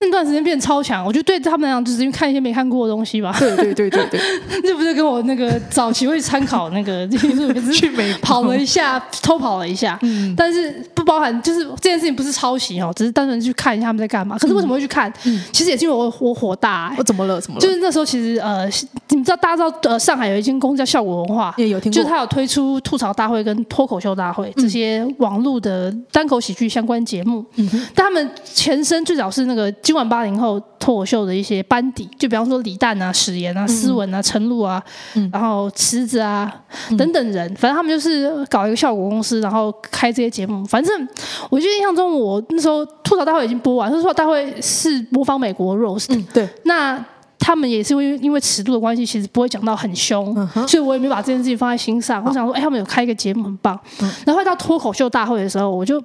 [0.00, 3.34] 那段时间变超强，我觉得对他们来讲，就是因为看一些没看过的东西吧。
[3.36, 4.20] 对对对对对，
[4.62, 9.98] 这 不是跟我那个早期会参考那个，就是 去美跑了一下，偷跑了一下。
[10.02, 14.38] 嗯，但是不包含，就是这件事情不是抄袭哦，只是单纯去看一下他们在干嘛。
[14.38, 15.12] 可是为什么会去看？
[15.24, 16.94] 嗯，其实也是因为我我火大。
[16.96, 17.40] 我怎么了？
[17.40, 17.60] 怎么了？
[17.60, 18.66] 就是那时候其实呃，
[19.08, 27.44] 你们知道大家知道呃，上海有一间公司叫效果文化，也有听过，就是他有推出吐槽大会跟脱口秀大会这些网络的单口喜剧相关节目。
[27.56, 30.60] 嗯，但他们前身最早是那个今晚八零后。
[30.78, 34.82] 脱口秀的一些班底，就比方说李诞啊、史炎啊、斯文啊、陈露啊，
[35.14, 36.50] 嗯、然后池子啊、
[36.88, 40.64] 嗯、等等人，反正他们就是搞一个效果公司，然后开这些节目。
[40.64, 41.08] 反正
[41.50, 46.48] 我记得印象中，我那时候吐槽大会已经播完，吐槽大会是模仿美国 roast，嗯，对。
[46.64, 47.04] 那
[47.38, 52.24] 他们也是因为因为尺度的关系，其实不会讲到很凶，嗯、所以我也没把这件事情放在心上。
[52.24, 53.78] 我想说，哎，他们有开一个节目很棒。
[54.00, 56.02] 嗯、然后到脱口秀大会的时候，我就。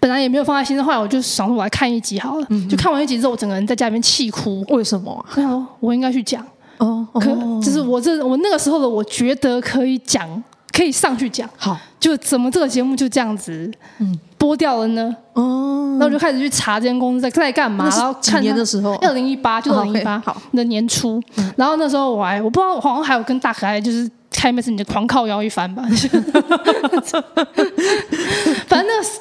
[0.00, 2.46] 本来也没有放在心上，后来我就想说我来看一集好了。
[2.50, 4.64] 嗯、就看完一集之后，我整个人在家里面气哭。
[4.68, 5.24] 为什么？
[5.34, 6.44] 我想说我应该去讲
[6.78, 7.26] 哦，可
[7.60, 11.48] 就是我这我那个时候的，我觉得可以讲，可以上去讲。
[11.56, 15.16] 好，就怎么这个节目就这样子嗯播掉了呢？
[15.32, 24.10] 哦，那我就开始去查这间公司在在干嘛，然后看年的时候，二零一八就二零一八好的年初，嗯、然后那时候我还我不知道，我好像还有跟大可爱就是。
[24.38, 25.82] 开门是你的狂靠腰一番吧，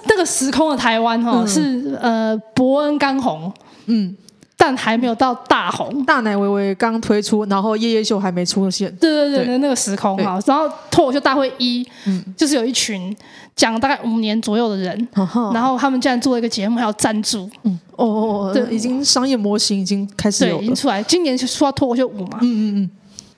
[0.04, 3.52] 那个那个时空的台湾哈、嗯、是呃伯恩刚红，
[3.86, 4.16] 嗯，
[4.56, 9.58] 但还没有到大红，大奶微微刚推出，然后夜夜秀还没出现，对对对，对。
[9.58, 13.16] 那个时空哈，然后脱口秀大会一，嗯，就是有一群
[13.56, 22.90] 讲大概五年左右的人，嗯、然后他们竟然做了一个节目，还有赞助，嗯，哦哦哦，对，已经商业模型已经开始有，对，已经出来，今年就出到脱口秀五嘛，嗯嗯嗯。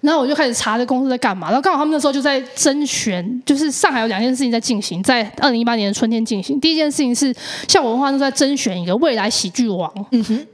[0.07, 6.57] 然后我就开始查这公司在干嘛，然后刚好他们那时候就在甄选，就是上海有两件事情在进行，在二零一八年的春天进行。
[6.61, 7.35] 第一件事情是
[7.67, 9.91] 效果文化都在甄选一个未来喜剧王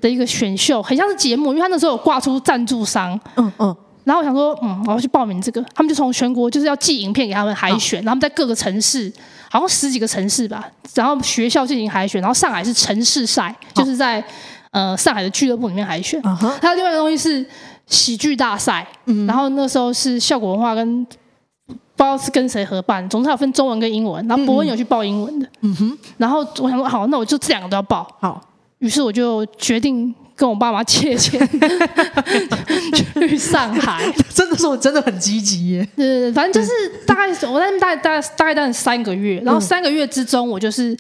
[0.02, 3.76] 的一个选秀，很像是节目，因为他那时候有挂出赞助商，嗯嗯。
[4.06, 9.13] 然后我想说，嗯，我要去报名这个，他们就从全国就是要寄影片给他们海选，然后他们在各个城市，
[9.52, 14.24] 好像十几个城市吧，然后学校进行海选，然后上海是城市赛，就是在
[14.72, 16.20] 呃上海的俱乐部里面海选。
[16.24, 17.46] 还有另外一个东西是。
[17.88, 21.06] 喜剧大赛，嗯、然后那时候是效果文化跟
[21.65, 28.41] 不知道是跟谁合办，总之有分中文跟英文，然后博文有去报英文的，嗯哼，然后我想说好，那我就这两个都要报，好，
[28.80, 31.39] 于是我就决定跟我爸妈借钱
[33.28, 40.98] 去上海， 真的是我真的很积极耶，对反正就是大概我在那边大概大概大概待了三个月，然后三个月之中我就是。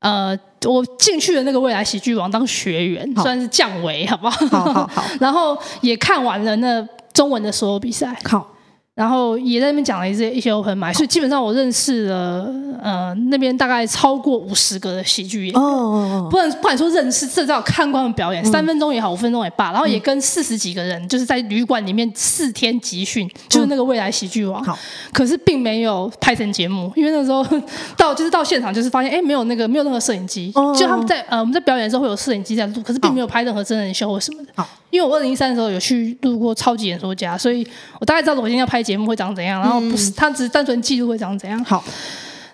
[0.00, 4.46] 呃，我进去了那个未来喜剧王当学员，算是降维，好不好？
[4.48, 5.04] 好好好。
[5.20, 8.16] 然后也看完了那中文的所有比赛。
[8.24, 8.54] 好。
[8.98, 15.62] 然后也在那边讲了一些一些 open mic，所以基本上我认识了呃那边大概超过五十个的喜剧演员。
[15.62, 19.70] 哦，不能不敢说认识，至少看过他们表演，三分钟也好，五分钟也罢。
[19.70, 24.60] 然后也跟四十几个人，就是在旅馆里面四天集训，就是那个未来喜剧王。
[24.64, 24.76] 好，
[25.12, 27.46] 可是并没有拍成节目，因为那时候
[27.96, 30.50] 到就是到现场就是发现，哎，没有那个没有任何摄影机。
[30.76, 34.48] 就他们在呃我们在表演的时候会有摄影机在录，可是并没有拍任何真人秀或什么的。
[34.56, 34.68] 好。
[34.90, 37.66] 因为我二零一三的时候有去录过超级演说家，所以
[38.00, 39.60] 我大概知道我今天要拍节目会长怎样。
[39.60, 41.62] 然后不是，他只是单纯记录会长怎样。
[41.64, 41.82] 好，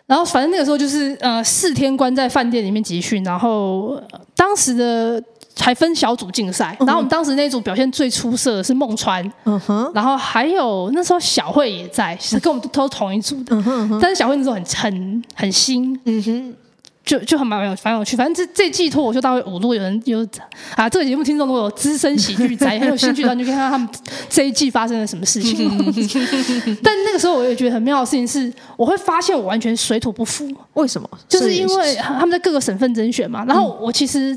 [0.07, 4.01] 然后反正那个时候就是呃四天关在饭店里面集训，然后
[4.35, 5.23] 当时的
[5.59, 16.55] 还分小组竞赛，然后我们当时那组表现最出色的是孟川，嗯哼，然后还有那时候小慧也在，跟我们都同一组的，嗯哼，但是小慧那时候很很很新，嗯哼。
[17.05, 20.27] 就就很蛮有蛮有趣，反正这这季脱口秀大会五路有人有
[20.75, 23.87] 啊，这个节目听众如果有资深喜剧宅很有兴趣的话，就看看他们
[24.29, 25.69] 这一季发生了什么事情。
[26.83, 30.51] 但那个时候我也觉得很妙的事情是，我会发现我完全水土不服。
[30.73, 31.09] 为什么？
[31.29, 34.37] 就是因为他们在各个省份甄选嘛，然后我其实。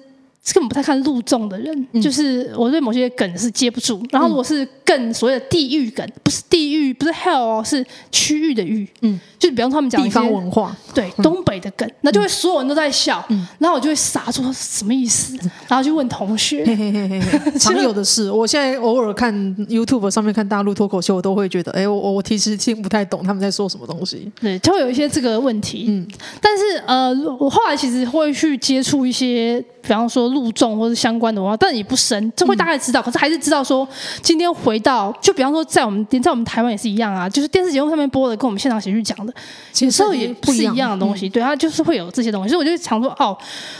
[0.54, 4.02] 根本不太看路众的人，嗯、就是我对某些梗是接不住。
[4.12, 8.88] 然后如果是更所谓的地域梗，不是地域，不是 hell 哦，是区域的域。
[9.02, 13.24] 嗯，就比方他们讲地方文化，对、嗯、东北的梗，那就会所有人都在笑。
[13.30, 15.38] 嗯，然后我就会傻住，什么意思？
[15.68, 16.66] 然后就问同学。
[16.66, 17.20] 嘿嘿嘿嘿
[17.60, 18.32] 常有的事。
[18.32, 19.34] 我现在偶尔看
[19.68, 24.32] YouTube 上面看大陆脱口秀，我都会觉得，哎，我我其实听不太懂他们在说什么东西。
[24.40, 25.86] 对，就会有一些这个问题。
[25.90, 26.08] 嗯，
[26.42, 29.64] 但是呃，我后来其实会去接触一些。
[29.88, 33.00] 比方说路众或是相关的文化，但也不深，这会大概知道。
[33.00, 33.88] 嗯、可是还是知道说，
[34.22, 39.34] 今天回到，就比方说在我们连在我们台湾也是一样啊，就是电视节目上面播的，跟我们现场喜剧讲的，
[39.80, 41.28] 有时候也不是一样的东西。
[41.28, 42.50] 嗯、对，它就是会有这些东西。
[42.50, 43.38] 所以我就想说，哦，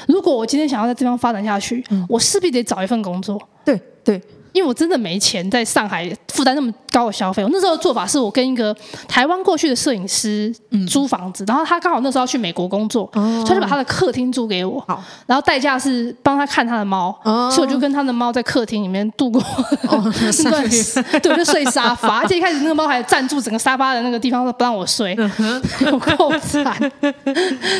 [0.08, 3.38] 如果我今天想要在这方发展下去，嗯、我势必得找一份工作。
[3.66, 4.18] 对对。
[4.18, 4.22] 对
[4.54, 7.44] 因为我真的没钱在上海负担那么高的消费。
[7.44, 8.76] 我那时候的做法是我跟一个
[9.08, 10.52] 台湾过去的摄影师
[10.90, 19.42] 租房子，嗯、然后他刚好那时候要去美国工作，哦、他就把他的客厅租给我，好然后代价是帮他看他的猫，哦、所以我就跟他的猫在客厅里面度过
[21.22, 25.16] 对，就睡沙发， 而且一开始那个猫还占住整个沙发的那个地方，不让我睡，
[25.86, 26.76] 有够惨。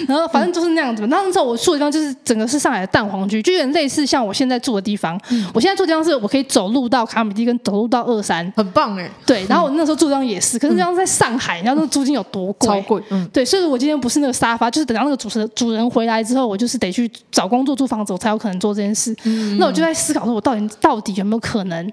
[0.08, 1.06] 然后反正就是那样子。
[1.08, 5.20] 那时候我住的地方就是整个是上海的蛋黄区，就有点类似像我现在住的地方。
[5.30, 9.07] 嗯、我现在住的地方是我可以走路到卡米蒂，跟走路到二三，很棒哎。
[9.26, 12.68] 对，然后我那时候住的地方也是，可是这样在上海，你知道那个租金有多贵？
[12.68, 13.02] 超贵。
[13.10, 19.16] 嗯，对，所以我今天不是那个沙发，就是等到那个主持人主人回来之后，我就是得去找工作租房子，我才有可能做这件事。
[19.24, 21.92] 嗯、那我就在思考说，我到底到底有没有可能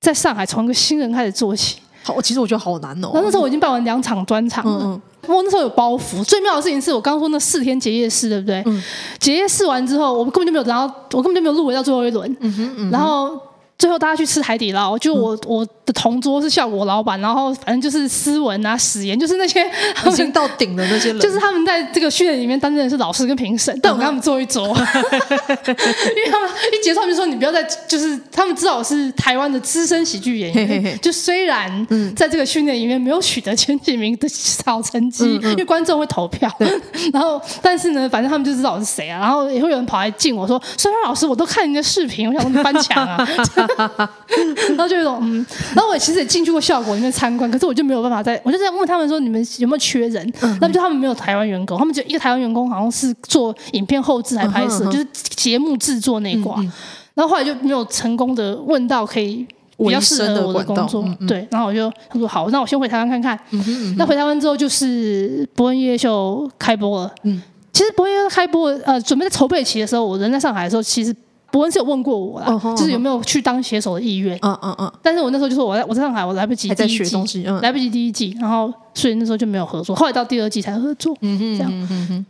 [0.00, 1.76] 在上海从一个新人开始做起？
[2.04, 3.10] 好，其实我觉得好难哦。
[3.14, 6.24] 那那时候我已经办完两场专场了，嗯嗯，我那时候有包袱。
[6.24, 8.62] 最妙的事情是我刚刚说那四天结业式，对不对？
[8.66, 8.82] 嗯，
[9.20, 12.36] 结业式完之后，我根本就没有等到，我根本就没有入围到最后一轮。
[12.40, 13.40] 嗯哼，嗯哼，然后。
[13.78, 19.68] 最后大家去吃海底捞，就我、嗯、我的同桌是效果老板，然后反正就是斯文啊、史岩，就是那些
[20.06, 34.28] 已经到顶的那些人， 就是他们在这个训练里面担任的是老师跟评审， 但我跟他们坐一桌， 因为他们一结束就说你不要再，就是他们知道我是台湾的资深喜剧演员，嘿嘿嘿，就虽然在这个训练里面没有取得前几名的
[34.64, 36.48] 好成绩，因为观众会投票，
[37.12, 43.28] 然后但是呢，反正他们就知道我是谁啊，然后也会有人跑来敬我说：“孙老，老师，我都看你的视频，我想说你翻墙啊。”
[44.70, 45.44] 然后就有种嗯，
[45.74, 50.32] 然后我其实也进去过效果里面参观，可是我就没有办法在，我就在问他们说，你们有没有缺人？
[50.60, 56.56] 那不就他们没有台湾员工，他们就一个台湾员工好像是做影片后制还拍摄，嗯、就是节目制作那一挂。
[57.14, 59.46] 然后后来就没有成功的问到可以
[59.76, 61.46] 比较适合我的工作，嗯嗯对。
[61.50, 63.38] 然后我就他说好，那我先回台湾看看。
[63.50, 67.14] 嗯嗯那回台湾之后就是博恩夜夜秀开播了。
[67.24, 71.14] 嗯，其实博恩夜夜秀开播呃，准备在筹备期的时候，我人在上海的时候，其实。
[71.52, 72.76] 博恩是有问过我啦，uh.
[72.76, 74.36] 就是有没有去当写手的意愿。
[74.42, 74.92] 嗯嗯嗯。
[75.02, 79.94] 但是我那时候就说我在我在上海，我来不及第一季，嗯、来不及第一季，然后所以那时候就没有合作。
[79.94, 81.14] 后来到第二季才合作。
[81.20, 81.88] 嗯哼，这样。
[81.90, 82.26] 嗯。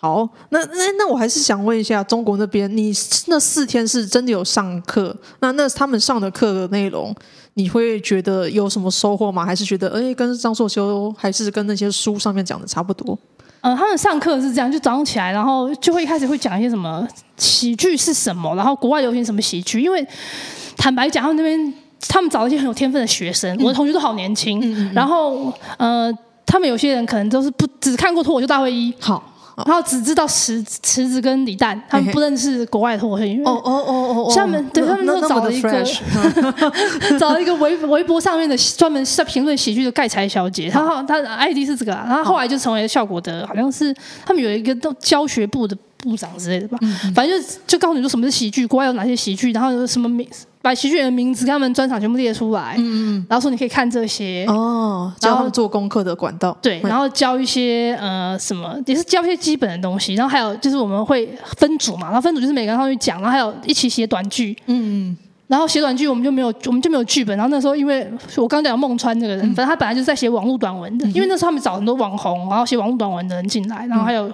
[0.00, 2.92] 好，那那那我还是想问一下中国那边，你
[3.26, 5.16] 那四天是真的有上课？
[5.40, 7.12] 那那他们上的课的内容，
[7.54, 9.44] 你会觉得有什么收获吗？
[9.44, 13.18] 还是觉得哎，跟张硕修还是跟那些书上面讲的差不多？
[13.60, 19.80] 嗯，他们上课是这样，就早上起来，然后就会一开始会讲一些什么喜剧是什么，然后国外流行什么喜剧。
[19.80, 20.06] 因为
[20.76, 21.74] 坦白讲，他们那边
[22.08, 26.12] 他们找一些很有天分的学生，嗯、我的同学都好年轻，嗯嗯嗯然后呃，
[26.46, 29.22] 他们有些人可能都是不只看过脱口秀大会一，好。
[29.66, 33.44] 然后只知道池池子跟李诞，他们不认识国外的脱口秀演员。
[33.46, 35.84] 哦哦哦哦，他们对他们都找了一个
[37.18, 43.94] 找了一个微微博上面的专门在评论喜剧的盖才小姐，然后她的 ID 是这个，然后后来就成为了效果的，好像是
[44.24, 45.76] 他们有一个都教学部的
[46.08, 46.78] 部长之类的吧。
[47.14, 50.26] 反正就就告诉你说什么是喜剧，国外有哪些喜剧，然后有什么名。
[50.60, 65.16] 把喜剧人的名字跟他们专场全部列出来，嗯，然后说你可以看这些哦，教他们做功课的管道，对，然后教一些呃什么，也是教一些基本的东西，然后还有就是我们会分组嘛，然后分组就是每个人上去讲，然后还有一起写短剧，嗯，
[65.46, 74.30] 然后写短剧我们就没有我们就没有剧本，然后那时候因为我刚讲孟川这个人，反正他本来就是在写网络短文的，因为那时候他们找很多网红，然后写网络短文的人进来，然后还有。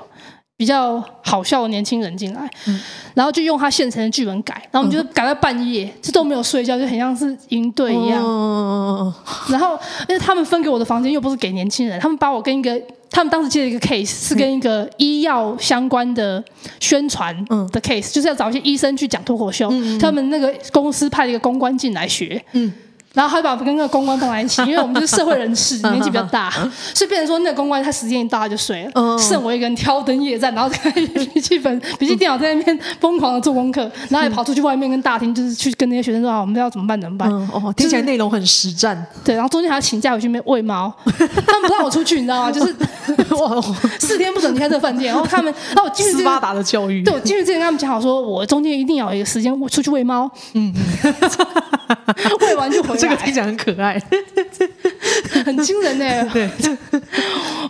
[0.56, 2.80] 比较好笑的年轻人进来，嗯、
[3.14, 8.22] 然后就用他现成的剧本改，然后我们就改到半夜，这、嗯、都没有睡觉，就很像是营队一样。
[8.22, 9.12] 哦、
[9.48, 16.42] 然后，因为他们分给我的房间又不是给年轻人，他们把我跟一个，他们当时接了一个 case，是跟一个医药相关的
[16.78, 22.40] 宣传的 case，、嗯、就是要找一些医生去讲脱口秀，嗯、他们那个公司派了一个公关进来学。
[22.52, 22.72] 嗯
[23.14, 26.50] 然后他就把我跟那个公关放在一起， 因为我们就是社会人士，年纪比较大，
[26.92, 37.00] 所以变成说那个公关他时间一到他就睡了，剩我一个人挑灯夜战，然后开笔记本、笔记电脑在那边疯狂的做功课，然后也跑出去外面跟大厅，就是去跟那些学生说啊，我们要怎么办？
[37.00, 37.30] 怎么办？
[37.52, 39.06] 哦，听起来内容很实战。
[39.24, 40.92] 对，然后中间还要请假回去喂猫，
[41.46, 42.50] 他们不让我出去，你知道吗？
[42.50, 42.74] 就是
[43.34, 43.62] 哇，
[44.00, 45.12] 四天不准离开这个饭店。
[45.12, 50.72] 然后他们，然后我进去斯巴达的教育，对，我进去之前跟他们讲好，说我中间一定要有一个时间我出去喂猫，嗯，
[52.40, 53.03] 喂完就回来。
[53.04, 54.00] 这个听起来很可爱，
[55.44, 56.28] 很惊人呢。
[56.32, 56.48] 对，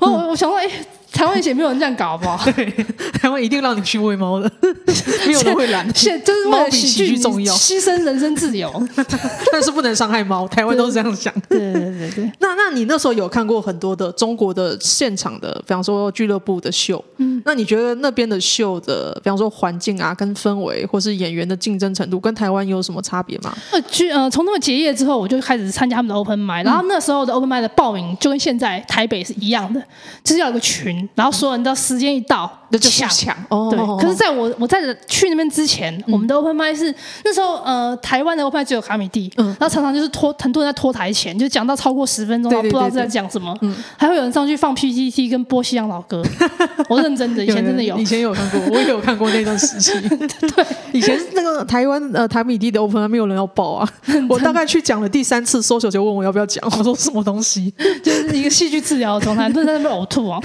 [0.01, 0.69] 我 我想说，哎，
[1.15, 2.45] 台湾以前没有人这样搞，好不好？
[2.53, 2.67] 对，
[3.13, 4.51] 台湾一定让你去喂猫的，
[5.27, 5.89] 没有人会拦。
[5.95, 8.71] 现就是为了喜剧重要，牺牲人身自由，
[9.53, 10.47] 但是不能伤害猫。
[10.49, 11.33] 台湾都是这样想。
[11.49, 12.33] 对对对对对。
[12.41, 23.57] 那那你那时候有看过很多的中国的现场的，比方说俱乐部的秀，嗯，那你觉得那边的秀的，比方说环境啊，跟氛围，或是演员的竞争程度，跟台湾有什么差别吗？
[23.71, 29.81] 呃，去呃，从他们结业之后，我就开始参加他们的 open mic，然后那时候的 open mic 的报名就跟现在台北是一样的，
[30.25, 33.09] 就是要有个群，然后所有人到时间一到就抢。
[33.09, 33.37] 抢。
[33.49, 33.79] 哦，对。
[34.03, 36.93] 可是在我我在去那边之前，我们的 open mic 是
[37.25, 46.23] 那时候呃，台湾的 open mic 只有卡米蒂，嗯，然后常常就是拖很多人在拖台前，就讲到超过十分钟，然后不知道在讲什么，嗯，还会有人上去放 PPT 跟播西洋老歌，
[46.89, 53.89] 我认真的，以前真的有，以前有看过，我也有看过那段时期， 对，以前那个台湾呃台米蒂的 open mic 没有人要报啊，
[54.29, 60.41] 我大概去讲了第三次，social 就问我要不要讲，我说什么东西，就是一个戏剧治疗的状态，都在那边呕吐啊。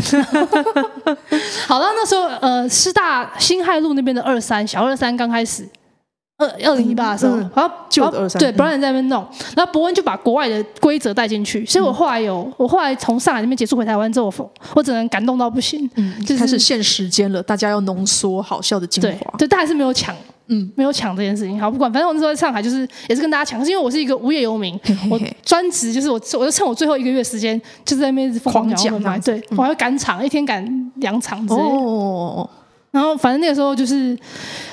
[1.68, 5.68] 好了，那时候呃师大新海路那边的二三小二三刚开始。
[6.42, 7.42] 二二零一八的时候，嗯。
[7.42, 9.28] 嗯、然后旧的二三对，不让人在那边弄，
[9.58, 14.34] 然后伯恩就把国外的规则带进去，所以我后来有，我后来从上海那边结束回台湾之后，
[14.74, 20.16] 我只能感动到不行，嗯，就是、开始限时间了，大家要浓缩好笑的精华，对，但还是没有抢，
[20.50, 24.78] 嗯，没有抢这件事情，好不管，反正我那时候在上海就是也是跟大家抢，是因为我是一个无业游民，
[25.10, 31.68] 我专职就是我，我就趁我最后一个月时间，就是在那边狂讲，对，我还会赶场，一天赶两场之类的。
[31.68, 32.50] 哦。
[32.92, 34.18] 然后反正那个时候就是，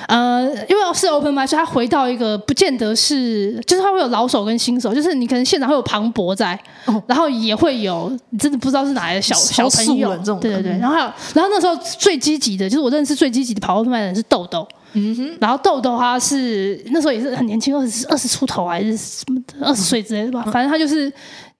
[0.07, 10.71] 呃，因为是 open mic，所以他回到一个不见得是，就是他会有老手跟新手，就是你可能现场会有庞博在，哦、然后也会有你真的不知道是哪来的小小朋友，对对对。
[10.79, 15.37] 然后还有，然后那时候最积极的，就是我认识最积极的跑 open mic 的人是豆豆，嗯哼。
[15.39, 21.11] 然后豆豆他是那时候也是很年轻，二十二十出头还是什么二十岁之类的吧，反正他就是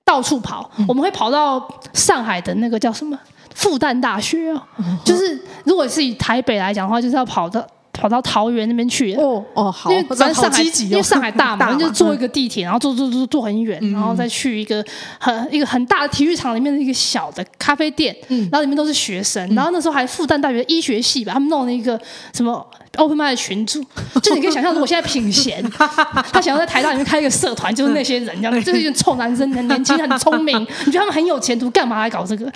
[0.04, 0.70] 到处跑。
[0.78, 3.18] 嗯、我们会跑到上海的那个叫什么？
[3.56, 4.62] 复旦大学哦，
[5.04, 14.86] 就是如果是以台北来讲的话，就是要跑到跑到桃园那边去哦哦，好，因为反正上海因为上海大嘛， 就坐一个地铁，然后坐坐坐坐很远，然后再去一个
[15.20, 22.00] 很一个很大的体育场里面的一个小的咖啡店，然后里面都是学生，然后那时候还复旦大学医学系吧，他们弄了一个
[22.34, 22.64] 什么。
[22.96, 23.84] Open mic 的群主，
[24.24, 25.64] 就你可以想象，如果现在品贤，
[26.32, 32.52] 他想要在台大里面开一个社团，就是那些人这样，就是一群臭男生，很年轻，很聪明， 你觉得他们很有前途，干嘛来搞这个？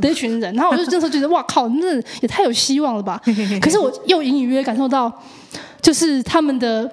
[0.00, 3.20] 的一群人，然后我就那时候觉得，哇靠，那也太有希望了吧？
[3.62, 5.10] 可是我又隐隐约约感受到，
[5.80, 6.90] 就是他们的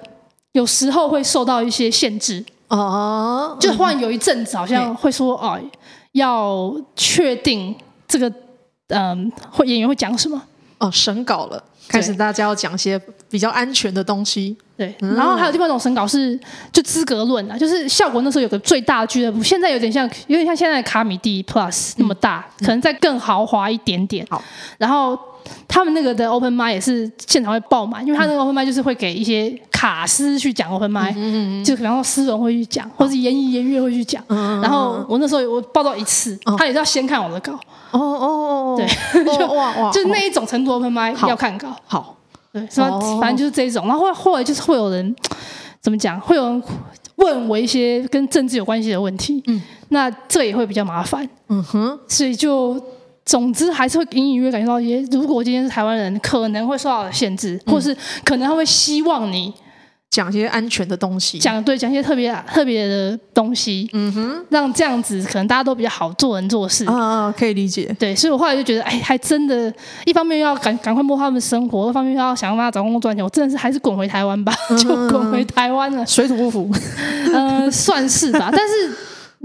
[0.52, 2.44] 有时候会受到一些限制。
[2.68, 5.56] 哦，就忽然有一阵子好像会说哦，
[6.12, 7.74] 要确定
[8.08, 8.32] 这个
[8.88, 10.42] 嗯，会演员会讲什么。
[10.78, 11.62] 哦，审稿了。
[11.88, 16.38] 开始大家要讲些比较安全的东西，对，然后还有另外一种审稿是
[16.72, 24.26] 就资格论啊，就是效果那时候有个最大的俱乐部，现在有点像有点像现在的卡米蒂 Plus 那么大，可能再更豪华一点点。
[24.30, 24.42] 好，
[24.78, 25.18] 然后。
[25.68, 34.20] 他们那个的 open mic 也是现场会爆满，因为他那个 open mic 就是会给一些卡司去讲 open mic，嗯嗯，就比方说诗人会去讲，或者是言语言乐会去讲。
[34.28, 37.56] 然后我那时候我报到一次，他也是要先看我的稿。
[37.98, 38.86] 哦哦哦，对，
[39.36, 41.68] 就哇哇，就那一种程度 open mic 要看稿。
[41.86, 42.16] 好，
[42.52, 42.98] 对，是吧？
[43.20, 43.86] 反正就是这一种。
[43.86, 45.14] 然后后来后来就是会有人
[45.80, 46.20] 怎么讲？
[46.20, 46.62] 会有人
[47.16, 49.42] 问我一些跟政治有关系的问题。
[49.46, 51.28] 嗯，那这也会比较麻烦。
[51.48, 52.80] 嗯哼，所以就。
[53.26, 57.92] 总之还是会隐隐约约感觉到一些，如果今天是台湾人，可能会受到限制，或是
[58.24, 59.52] 可能他会希望你
[60.16, 66.86] 讲一些安全的东西，讲对，讲一些特别特别的东西，嗯哼，让这样子可能大家都比较好做人做事。
[66.86, 67.94] 啊啊，可以理解。
[67.98, 69.70] 对，所以我后来就觉得，哎，还真的，
[70.06, 76.70] 一方面要赶赶快摸他们生活，一方面要想办法找工作赚钱，我真的是还是滚回台湾吧， 就滚回台湾了，水土不服，
[77.34, 78.90] 呃，算是吧，但是。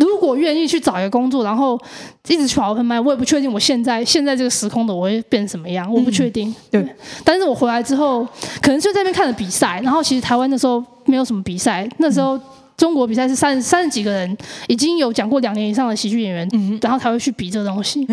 [0.06, 1.80] 如果愿意去找一个工作，然后
[2.28, 6.54] 一直去跑 open mic，我也不确定我现在现在这个时空的我会变成什么样，我不确定。
[6.70, 6.86] 对，
[7.24, 8.28] 但是我回来之后，
[8.62, 12.39] 可能就在那边看了比赛，然后其实台湾那时候没有什么比赛，那时候
[12.76, 14.38] 中国比赛是三十三十几个人，
[14.68, 18.08] 已经有讲过两年以上的喜剧演员，嗯、然后才会去比这个东西。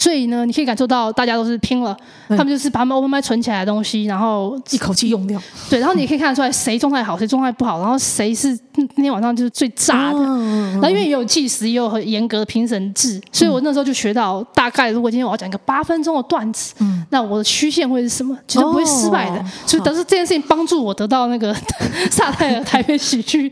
[0.00, 1.96] 所以呢，你可以感受到大家都是拼了，
[2.28, 5.40] 他们就是把他们 open mic 存起来的东西，然后一口气用掉。
[5.68, 10.20] 对，然后你也可以看得出来谁状态好，谁状态不好，然后谁是那天晚上就是最炸的。
[10.20, 16.74] 然后因为也有计时，也有很严格的评审制，所以我那时候就学到大概，如果今天我要讲一个八分钟的段子，
[17.10, 19.44] 那我的曲线会是什么，绝对不会失败的。
[19.66, 21.52] 所以，但是这件事情帮助我得到那个
[22.08, 23.48] 萨泰尔台北喜剧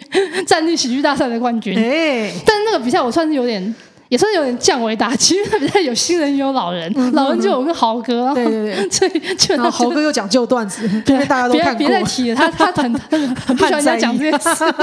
[0.46, 1.74] 战地喜剧大赛的冠军。
[1.74, 3.74] 但是那个比赛我算是有点。
[4.08, 11.78] 也算有点降维打击，因为他比较有新人也有老人，嗯、老人就有个豪哥，对对对， 所以就豪哥又讲旧段子，因为大家都看过。
[11.78, 14.64] 别再提了，他他很 很很不喜欢人家讲这些事。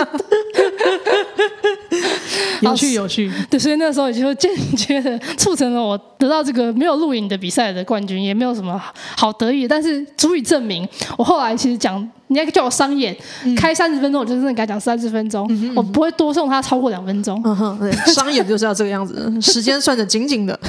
[2.62, 8.82] 有趣有趣，对，所以那时候也就间接的促成了我得到这个没有录影的比赛的冠军，也没有什么
[9.18, 12.10] 好得意，但是足以证明我后来其实讲。
[12.34, 13.16] 你要叫我商演，
[13.46, 17.42] 嗯、开三十分钟，我就真的给他讲三十分钟，嗯嗯、我不会多送他超过两分钟。
[17.46, 20.60] 嗯哼，对，商演就是要这个样子， 时间算的紧紧的。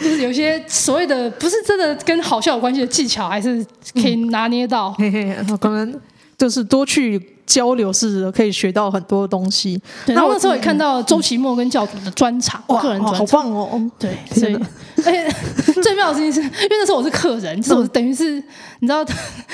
[0.00, 3.64] 就是有些所谓的不是真的跟好笑有关系的技巧，还是
[3.94, 4.94] 可以拿捏到。
[4.98, 5.98] 嗯、嘿嘿，可能
[6.36, 7.20] 就是多去。
[7.52, 9.78] 交流是可以学到很多东西。
[10.06, 13.90] 对，然后那时候也看到周奇墨跟教主的专场，嗯、个人专场，好棒哦！
[13.98, 14.56] 对，所以
[15.04, 15.28] 而且
[15.82, 18.42] 最妙的事情是，因为那时候我是客人，就是我等于是
[18.80, 19.04] 你知道，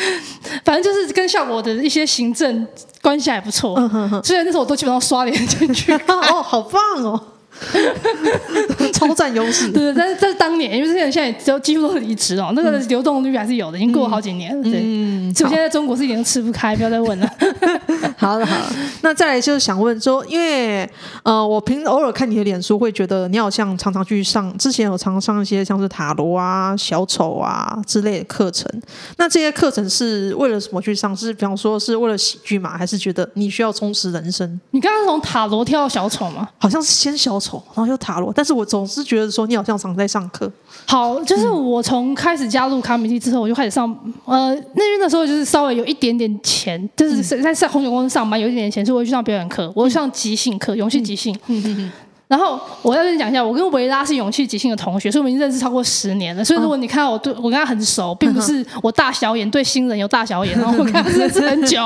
[0.65, 2.65] 反正就是跟效果的一些行政
[3.03, 3.75] 关系还不错，
[4.23, 5.93] 所以那时候我都基本上刷脸进去。
[6.07, 7.21] 哦，好棒哦！
[8.93, 14.63] 超占优势，对对，但是在当年，因为现在现在都几乎都离职哦，那个流动率还是有的，已经过了好几年了。
[14.63, 17.31] 对，嗯，所以现在中国是一点都吃不开，不要再问了。
[18.17, 20.89] 好了好了，那再来就是想问说，因为
[21.23, 28.69] 呃，我平时偶尔看你的脸书，会觉得你好像常常去上，之前有常常上一些像是塔罗啊、小丑啊之类的课程。
[29.17, 31.15] 那这些课程是为了什么去上？
[31.17, 32.77] 是比方说是为了喜剧嘛？
[32.77, 34.61] 还是觉得你需要充实人生？
[34.71, 36.49] 你刚刚从塔罗跳到小丑吗？
[36.59, 37.48] 好像是先小丑。
[37.75, 40.51] 然后又塔罗，但是我总是觉得说你好像常在上课。
[40.87, 43.89] 好，就是我从开始加入卡米蒂之后，我就开始上。
[44.25, 51.35] 呃，那边的时候就是稍微有一点点钱，就是在在红酒公司上班，有一点点钱，所以我去上表演课，我会上即兴课，勇气即兴。
[51.47, 51.93] 嗯嗯嗯。
[52.29, 56.45] 然后我要跟你讲一下，我跟维拉是勇气即兴的同学，所以我们已经认识超过十年了。
[56.45, 61.85] 所以如果你看到我对我跟他很熟，并不是我大小眼对新人有大小眼，然后我跟他认识很久。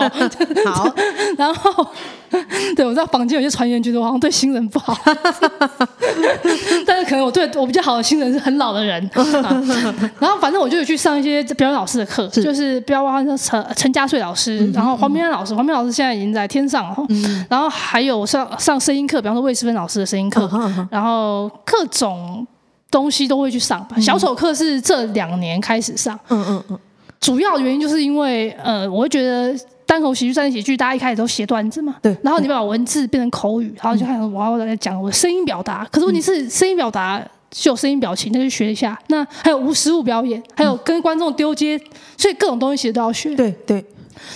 [0.66, 0.92] 好，
[1.38, 1.86] 然后。
[2.74, 4.98] 对，我知道坊间有些传言觉得我好像对新人不好，
[6.86, 8.98] 但是可能我对我比较好的新人是很老的人。
[9.12, 9.62] 啊、
[10.18, 16.96] 然后反正我就有去上一些表演老师的课，是就是标花陈陈家穗老师，嗯、然后黄明安老师，黄明老师现在已经在天上了。
[17.10, 22.46] 嗯、然后还有上上声音课，比方说魏诗芬老师的声音课， 嗯、然后各种
[22.90, 24.00] 东西都会去上吧。
[24.00, 26.78] 小丑课是这两年开始上，嗯嗯嗯，
[27.20, 29.54] 主要原因就是因为呃，我会觉得。
[29.84, 32.16] 单口喜剧、站立喜剧，大家一开始都写段子嘛，对。
[32.22, 35.86] 然后你把文字变成口语，然后就开始我要来讲我的声音表达。
[35.92, 37.22] 可是问题是，声音表达
[37.52, 38.98] 是有声音表情，那就学一下。
[39.08, 41.78] 那还有无实物表演，还有跟观众丢接，
[42.16, 43.34] 所以各种东西其实都要学。
[43.34, 43.84] 对对。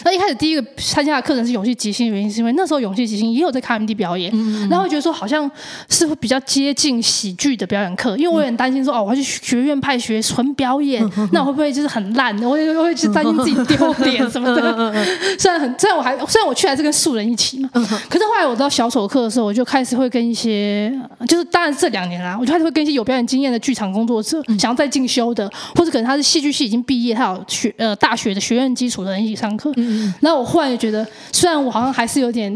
[0.04, 5.50] 那一开始第一个参加的课程是勇气即兴原因，是因为那时候勇气即兴也有在卡 M D 表演，嗯、然后觉得说好像
[5.88, 12.36] 是会比较接近喜剧的表演课，因为我也很担心说哦，我要去学院派学纯表演，嗯、那我会不会就是很烂？
[12.42, 14.94] 我也会去担心自己丢脸什么的。
[15.38, 20.92] 虽然很，虽然我还虽然我去还是跟素人一起嘛，嗯、可是后来我到小丑课的时候，我就开始会跟一些，
[21.28, 29.65] 就是当然这两年啦，我就开始会跟一些有表演经验的剧场工作者，嗯、想要再进修的，或者可能他是戏剧系已经毕业，他有学呃大学的学院基础的人一起上课。
[29.76, 30.46] 嗯，那我。
[30.46, 32.50] 忽然就觉得，虽然我好像还是有点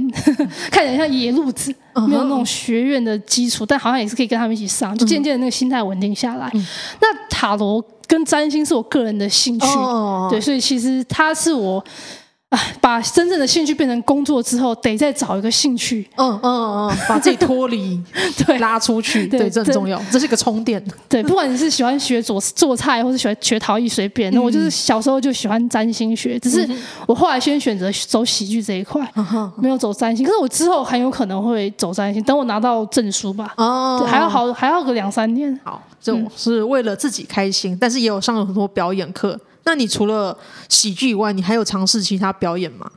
[0.70, 1.74] 看起来像野路子，
[2.08, 6.48] 没有那种学院的基础，但好像也是可以跟他们一起上，就渐渐的那个心态稳定下来。
[6.54, 6.66] 嗯、
[7.02, 11.84] 那塔罗跟占星是我个人的兴趣，哦、对，所以其实它是我。
[12.51, 18.01] 哎，把真正的兴趣变成工作之后，得再找一个兴趣，嗯嗯嗯，把自己脱离，
[18.44, 20.84] 对，拉出去，对，这很重要，这是一个充电。
[21.09, 24.34] 对，不管你是喜欢学做做菜，或是喜欢学陶艺，随便。
[24.34, 26.68] 那我就是小时候就喜欢占星学，只是
[27.07, 29.01] 我后来先选择走喜剧这一块，
[29.57, 30.26] 没有走占星。
[30.26, 33.55] 可是我之后很有可能会走占星，等我拿到证书吧。
[33.59, 35.57] 哦，还要好，还要个两三年。
[35.62, 39.38] 好，这种是为了自己开心，但是也有上了很多表演课。
[39.70, 40.36] 那你除了
[40.68, 42.90] 喜剧以外，你还有尝试其他表演吗？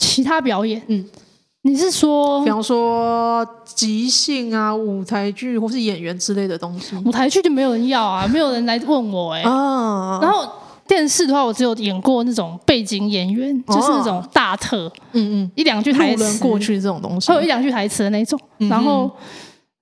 [0.00, 1.08] 其他表演，嗯，
[1.62, 6.96] 你是说，比方说即兴啊、舞台剧或是演员之类的东西？
[7.04, 9.48] 舞台剧就没有人要啊，没有人来问我哎、欸。
[9.48, 10.50] 啊，然后
[10.88, 19.08] 电视的话，我只有演过那种背景演员，啊、就是那种大特，嗯嗯，一两句台词过去这种东西，会有一两句台词的那种，嗯、然后。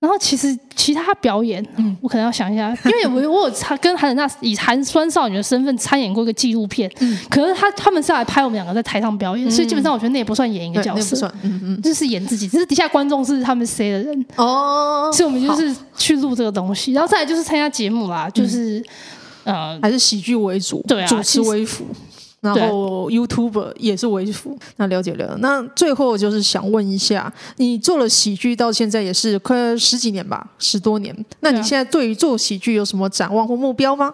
[0.03, 14.25] 然后其实其他表演，嗯，我可能要想一下， 因为我我有跟韩冷娜以寒酸少女的身份参演过一个纪录片，嗯，可是他他们是来拍我们两个在台上表演，所以基本上我觉得那也不算演一个角色，嗯嗯，就是演自己，只是底下观众是他们谁的人。
[14.35, 18.83] 哦，所以我们就是去录这个东西，然后再来就是参加节目啦，就是
[19.45, 21.85] 呃还是喜剧为主，对啊，主持为辅。
[22.43, 25.37] 然后 YouTuber 也是为辅，那了解了。
[25.39, 31.15] 那最后就是想问一下，你做了喜剧到现在也是快十几年吧，十多年。
[31.39, 34.13] 那你现在对于做喜剧有什么展望或目标吗？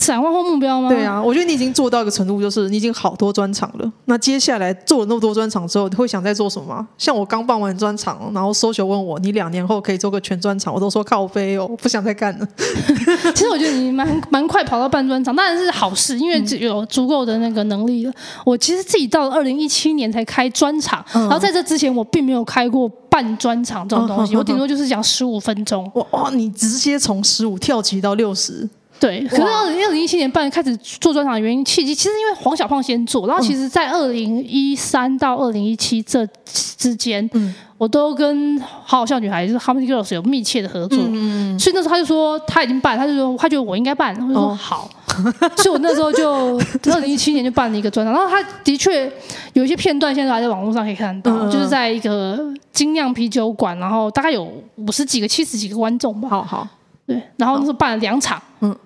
[0.00, 0.88] 展望或目标吗？
[0.88, 3.92] 对啊，我觉得你已经做到一个程度，就是你已经好多专场了。
[4.06, 6.88] 那接下来做了那么多专场之后，你会想再做什么吗？
[6.96, 12.48] 像我刚办完专场，然后 social 问我，你两年后可以做个全专场，我都说靠飞哦，我不想再干了。
[13.34, 18.12] 其实我觉得你蛮蛮快跑到半专场，当然是好事，因为有足够的那个能力了。
[18.46, 25.90] 我其实自己到了二零一七年才开专场，嗯、然后在这之前我并没有开过半专场这种东西，嗯、我顶多就是讲十五分钟。
[25.94, 28.66] 哇哇，你直接从十五跳级到六十。
[29.00, 44.90] 对，可是二零二零一七年半开始做专场的原因，契机其实因为黄小胖先做，然后其实在二零一三到二零一七这之间，嗯，我都跟好好笑女孩就是 Harmony Girls 有密切的合作，嗯，所以那时候他就说他已经办，他就说他觉得我应该办，我就说好，
[45.56, 46.60] 所以我那时候就
[46.92, 49.10] 二零一七年就办了一个专场，然后他的确
[49.54, 52.38] 有一些片段现在还在网络上可以看到，就是在一个
[52.70, 54.46] 精酿啤酒馆，然后大概有
[54.76, 56.68] 五十几个、七十几个观众吧，好好，
[57.06, 58.76] 对，然后那时候办了两场，嗯。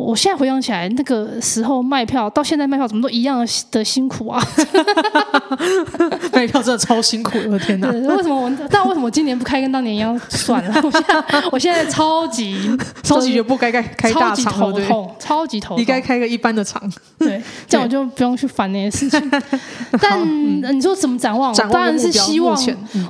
[0.00, 4.42] 我现在回想起来，那个时候卖票到现在卖票怎么都一样的辛苦啊！
[6.32, 7.88] 卖票真的超辛苦，我的天哪！
[7.90, 8.50] 为什么我？
[8.70, 10.80] 但为什么我今年不开跟当年一样算了？
[10.82, 15.80] 我现在我现在超级 超级觉得不该开开大场，头痛，超级头痛。
[15.80, 16.82] 你该开个一般的场，
[17.18, 19.30] 对，这样我就不用去烦那些事情。
[20.00, 21.52] 但你说怎么展望？
[21.52, 22.56] 我当然是希望，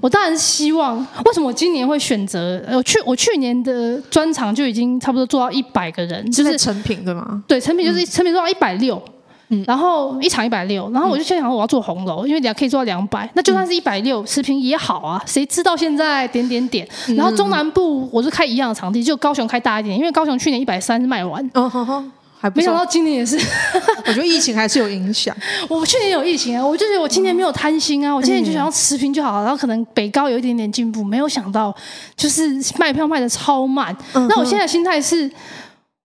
[0.03, 0.99] 我当然是希望。
[1.25, 2.63] 为什么我今年会选择？
[2.73, 6.57] 我去我去年的专场就已经差不多做到一百个人，就是。
[6.77, 7.43] 成品对吗？
[7.47, 9.03] 对，成品就是成品做到一百六，
[9.49, 15.23] 嗯然后一场一百六，然后我就先想我要做红楼，因为两可以做到两百，那就算是一百六持平也好啊。
[15.25, 22.05] 谁知道现在点点点，然后中南部我是开一样的场地，就高雄开大一点，因为高雄去年一百三是卖完，哦呵呵，
[22.39, 23.39] 还不没想到今年也是。
[24.07, 25.35] 我觉得疫情还是有影响。
[25.69, 31.75] 我去年有疫情啊，我就觉得我今年没有贪心啊，我今年就想要持平就好了，然后可能北高有一点点进步，没有想到
[32.17, 33.97] 就是卖票卖的超慢。
[34.13, 35.31] 那我现在心态是。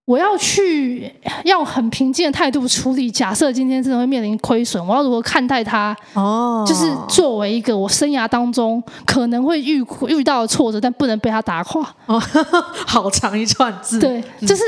[0.05, 1.09] 我要去，
[1.45, 3.09] 要很平静的态度处理。
[3.09, 5.95] 假设今天真的会面临亏损，我要如何看待它？
[6.13, 11.81] 哦，就是作为一个我生涯当中可能会遇遇到的挫折，但不能被它打垮。
[12.07, 12.19] 哦，
[12.87, 13.99] 好长一串字。
[13.99, 14.63] 对，就是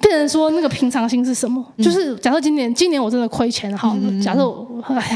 [0.00, 1.64] 变成说那个平常心是什么？
[1.76, 3.94] 嗯、就是假设今年，今年我真的亏钱，好，
[4.24, 4.66] 假设我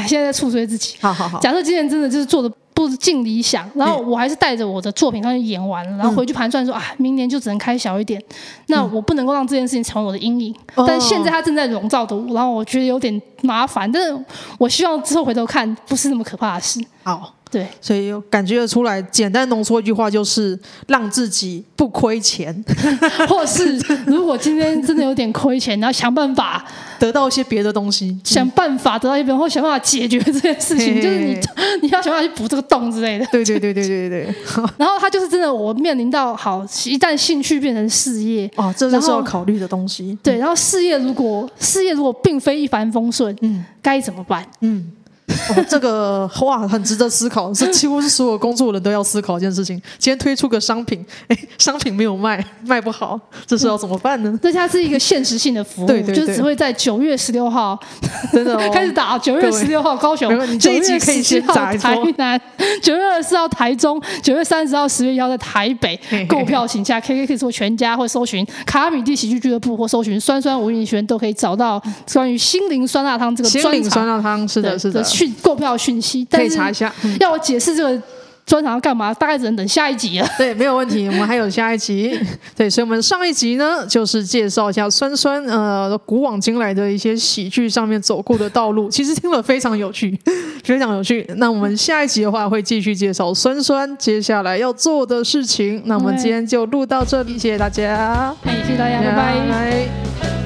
[0.07, 0.95] 现在在触追自己。
[1.01, 1.39] 好好好。
[1.39, 2.51] 假设今年真的就是做的。
[2.77, 8.21] 不尽理想，然后我还是带着我的作品上去演完了，然后回去盘算说啊，明年就只能开小一点，
[8.67, 10.55] 那我不能够让这件事情成为我的阴影。
[10.75, 14.15] 但现在它正在笼罩着我，然后我觉得有点麻烦，但是
[14.59, 16.79] 我希望之后回头看不是那么可怕的事。
[17.01, 17.33] 好。
[17.49, 22.53] 对，所以感觉得出来，简单浓缩一句话就是让自己不亏钱，
[23.29, 26.65] 或是如果今天真的有点亏钱，然后想办法
[26.99, 31.39] 得到一些别的东西，想办法得到一些，或想办法解决这件事情，嘿嘿嘿就是你
[31.83, 33.25] 你要想办法去补这个洞之类的。
[33.31, 34.35] 对对对对对对。
[34.77, 40.17] 然后他就是真的，我面临到好，一旦兴趣变成事业，哦，这就是要考虑的东西。
[40.21, 44.45] 对，然后事业如果事业如果并非一帆风顺，嗯，该怎么办？
[44.61, 44.91] 嗯。
[45.27, 49.75] 哦，这个哇，很值得思考，是 几乎是所有工作人都要思考一件事情。
[49.97, 54.37] 今天推出个商品，哎，商品没有卖，卖不好，这是要怎么办呢？
[54.41, 57.77] 这它是一个限时性的服务，对对对，就只会在九月十六号
[58.31, 59.17] 真的、哦、开始打。
[59.17, 62.39] 九月十六号高雄，这一集可以先打台南，
[62.81, 71.81] 九月二十四号台中，九月三十号十月一号在台北购票，请假 KK 可以做全家或搜寻卡米蒂喜剧俱乐部或搜寻酸酸吴映璇都可以找到
[72.13, 73.49] 关于心灵酸辣汤这个。
[73.49, 75.03] 心灵酸辣汤是的，是的。
[75.17, 76.93] 去购票讯息，可以查一下。
[77.19, 78.01] 要我解释这个
[78.45, 80.27] 专场要干嘛，大概只能等下一集了。
[80.37, 82.17] 对，没有问题，我们还有下一集。
[82.55, 90.17] 对，所以我们上一集呢，就是介绍一下酸酸呃古往今来的一些喜剧上面走过的道路，其实听了非常有趣，
[90.63, 91.25] 非常有趣。
[91.37, 95.81] 那我们下一集的话会继续介绍酸酸接下来要做的事情。
[95.85, 99.15] 那我们今天就录到这里，谢谢大家，谢谢大家，拜拜。
[99.15, 100.36] 拜拜。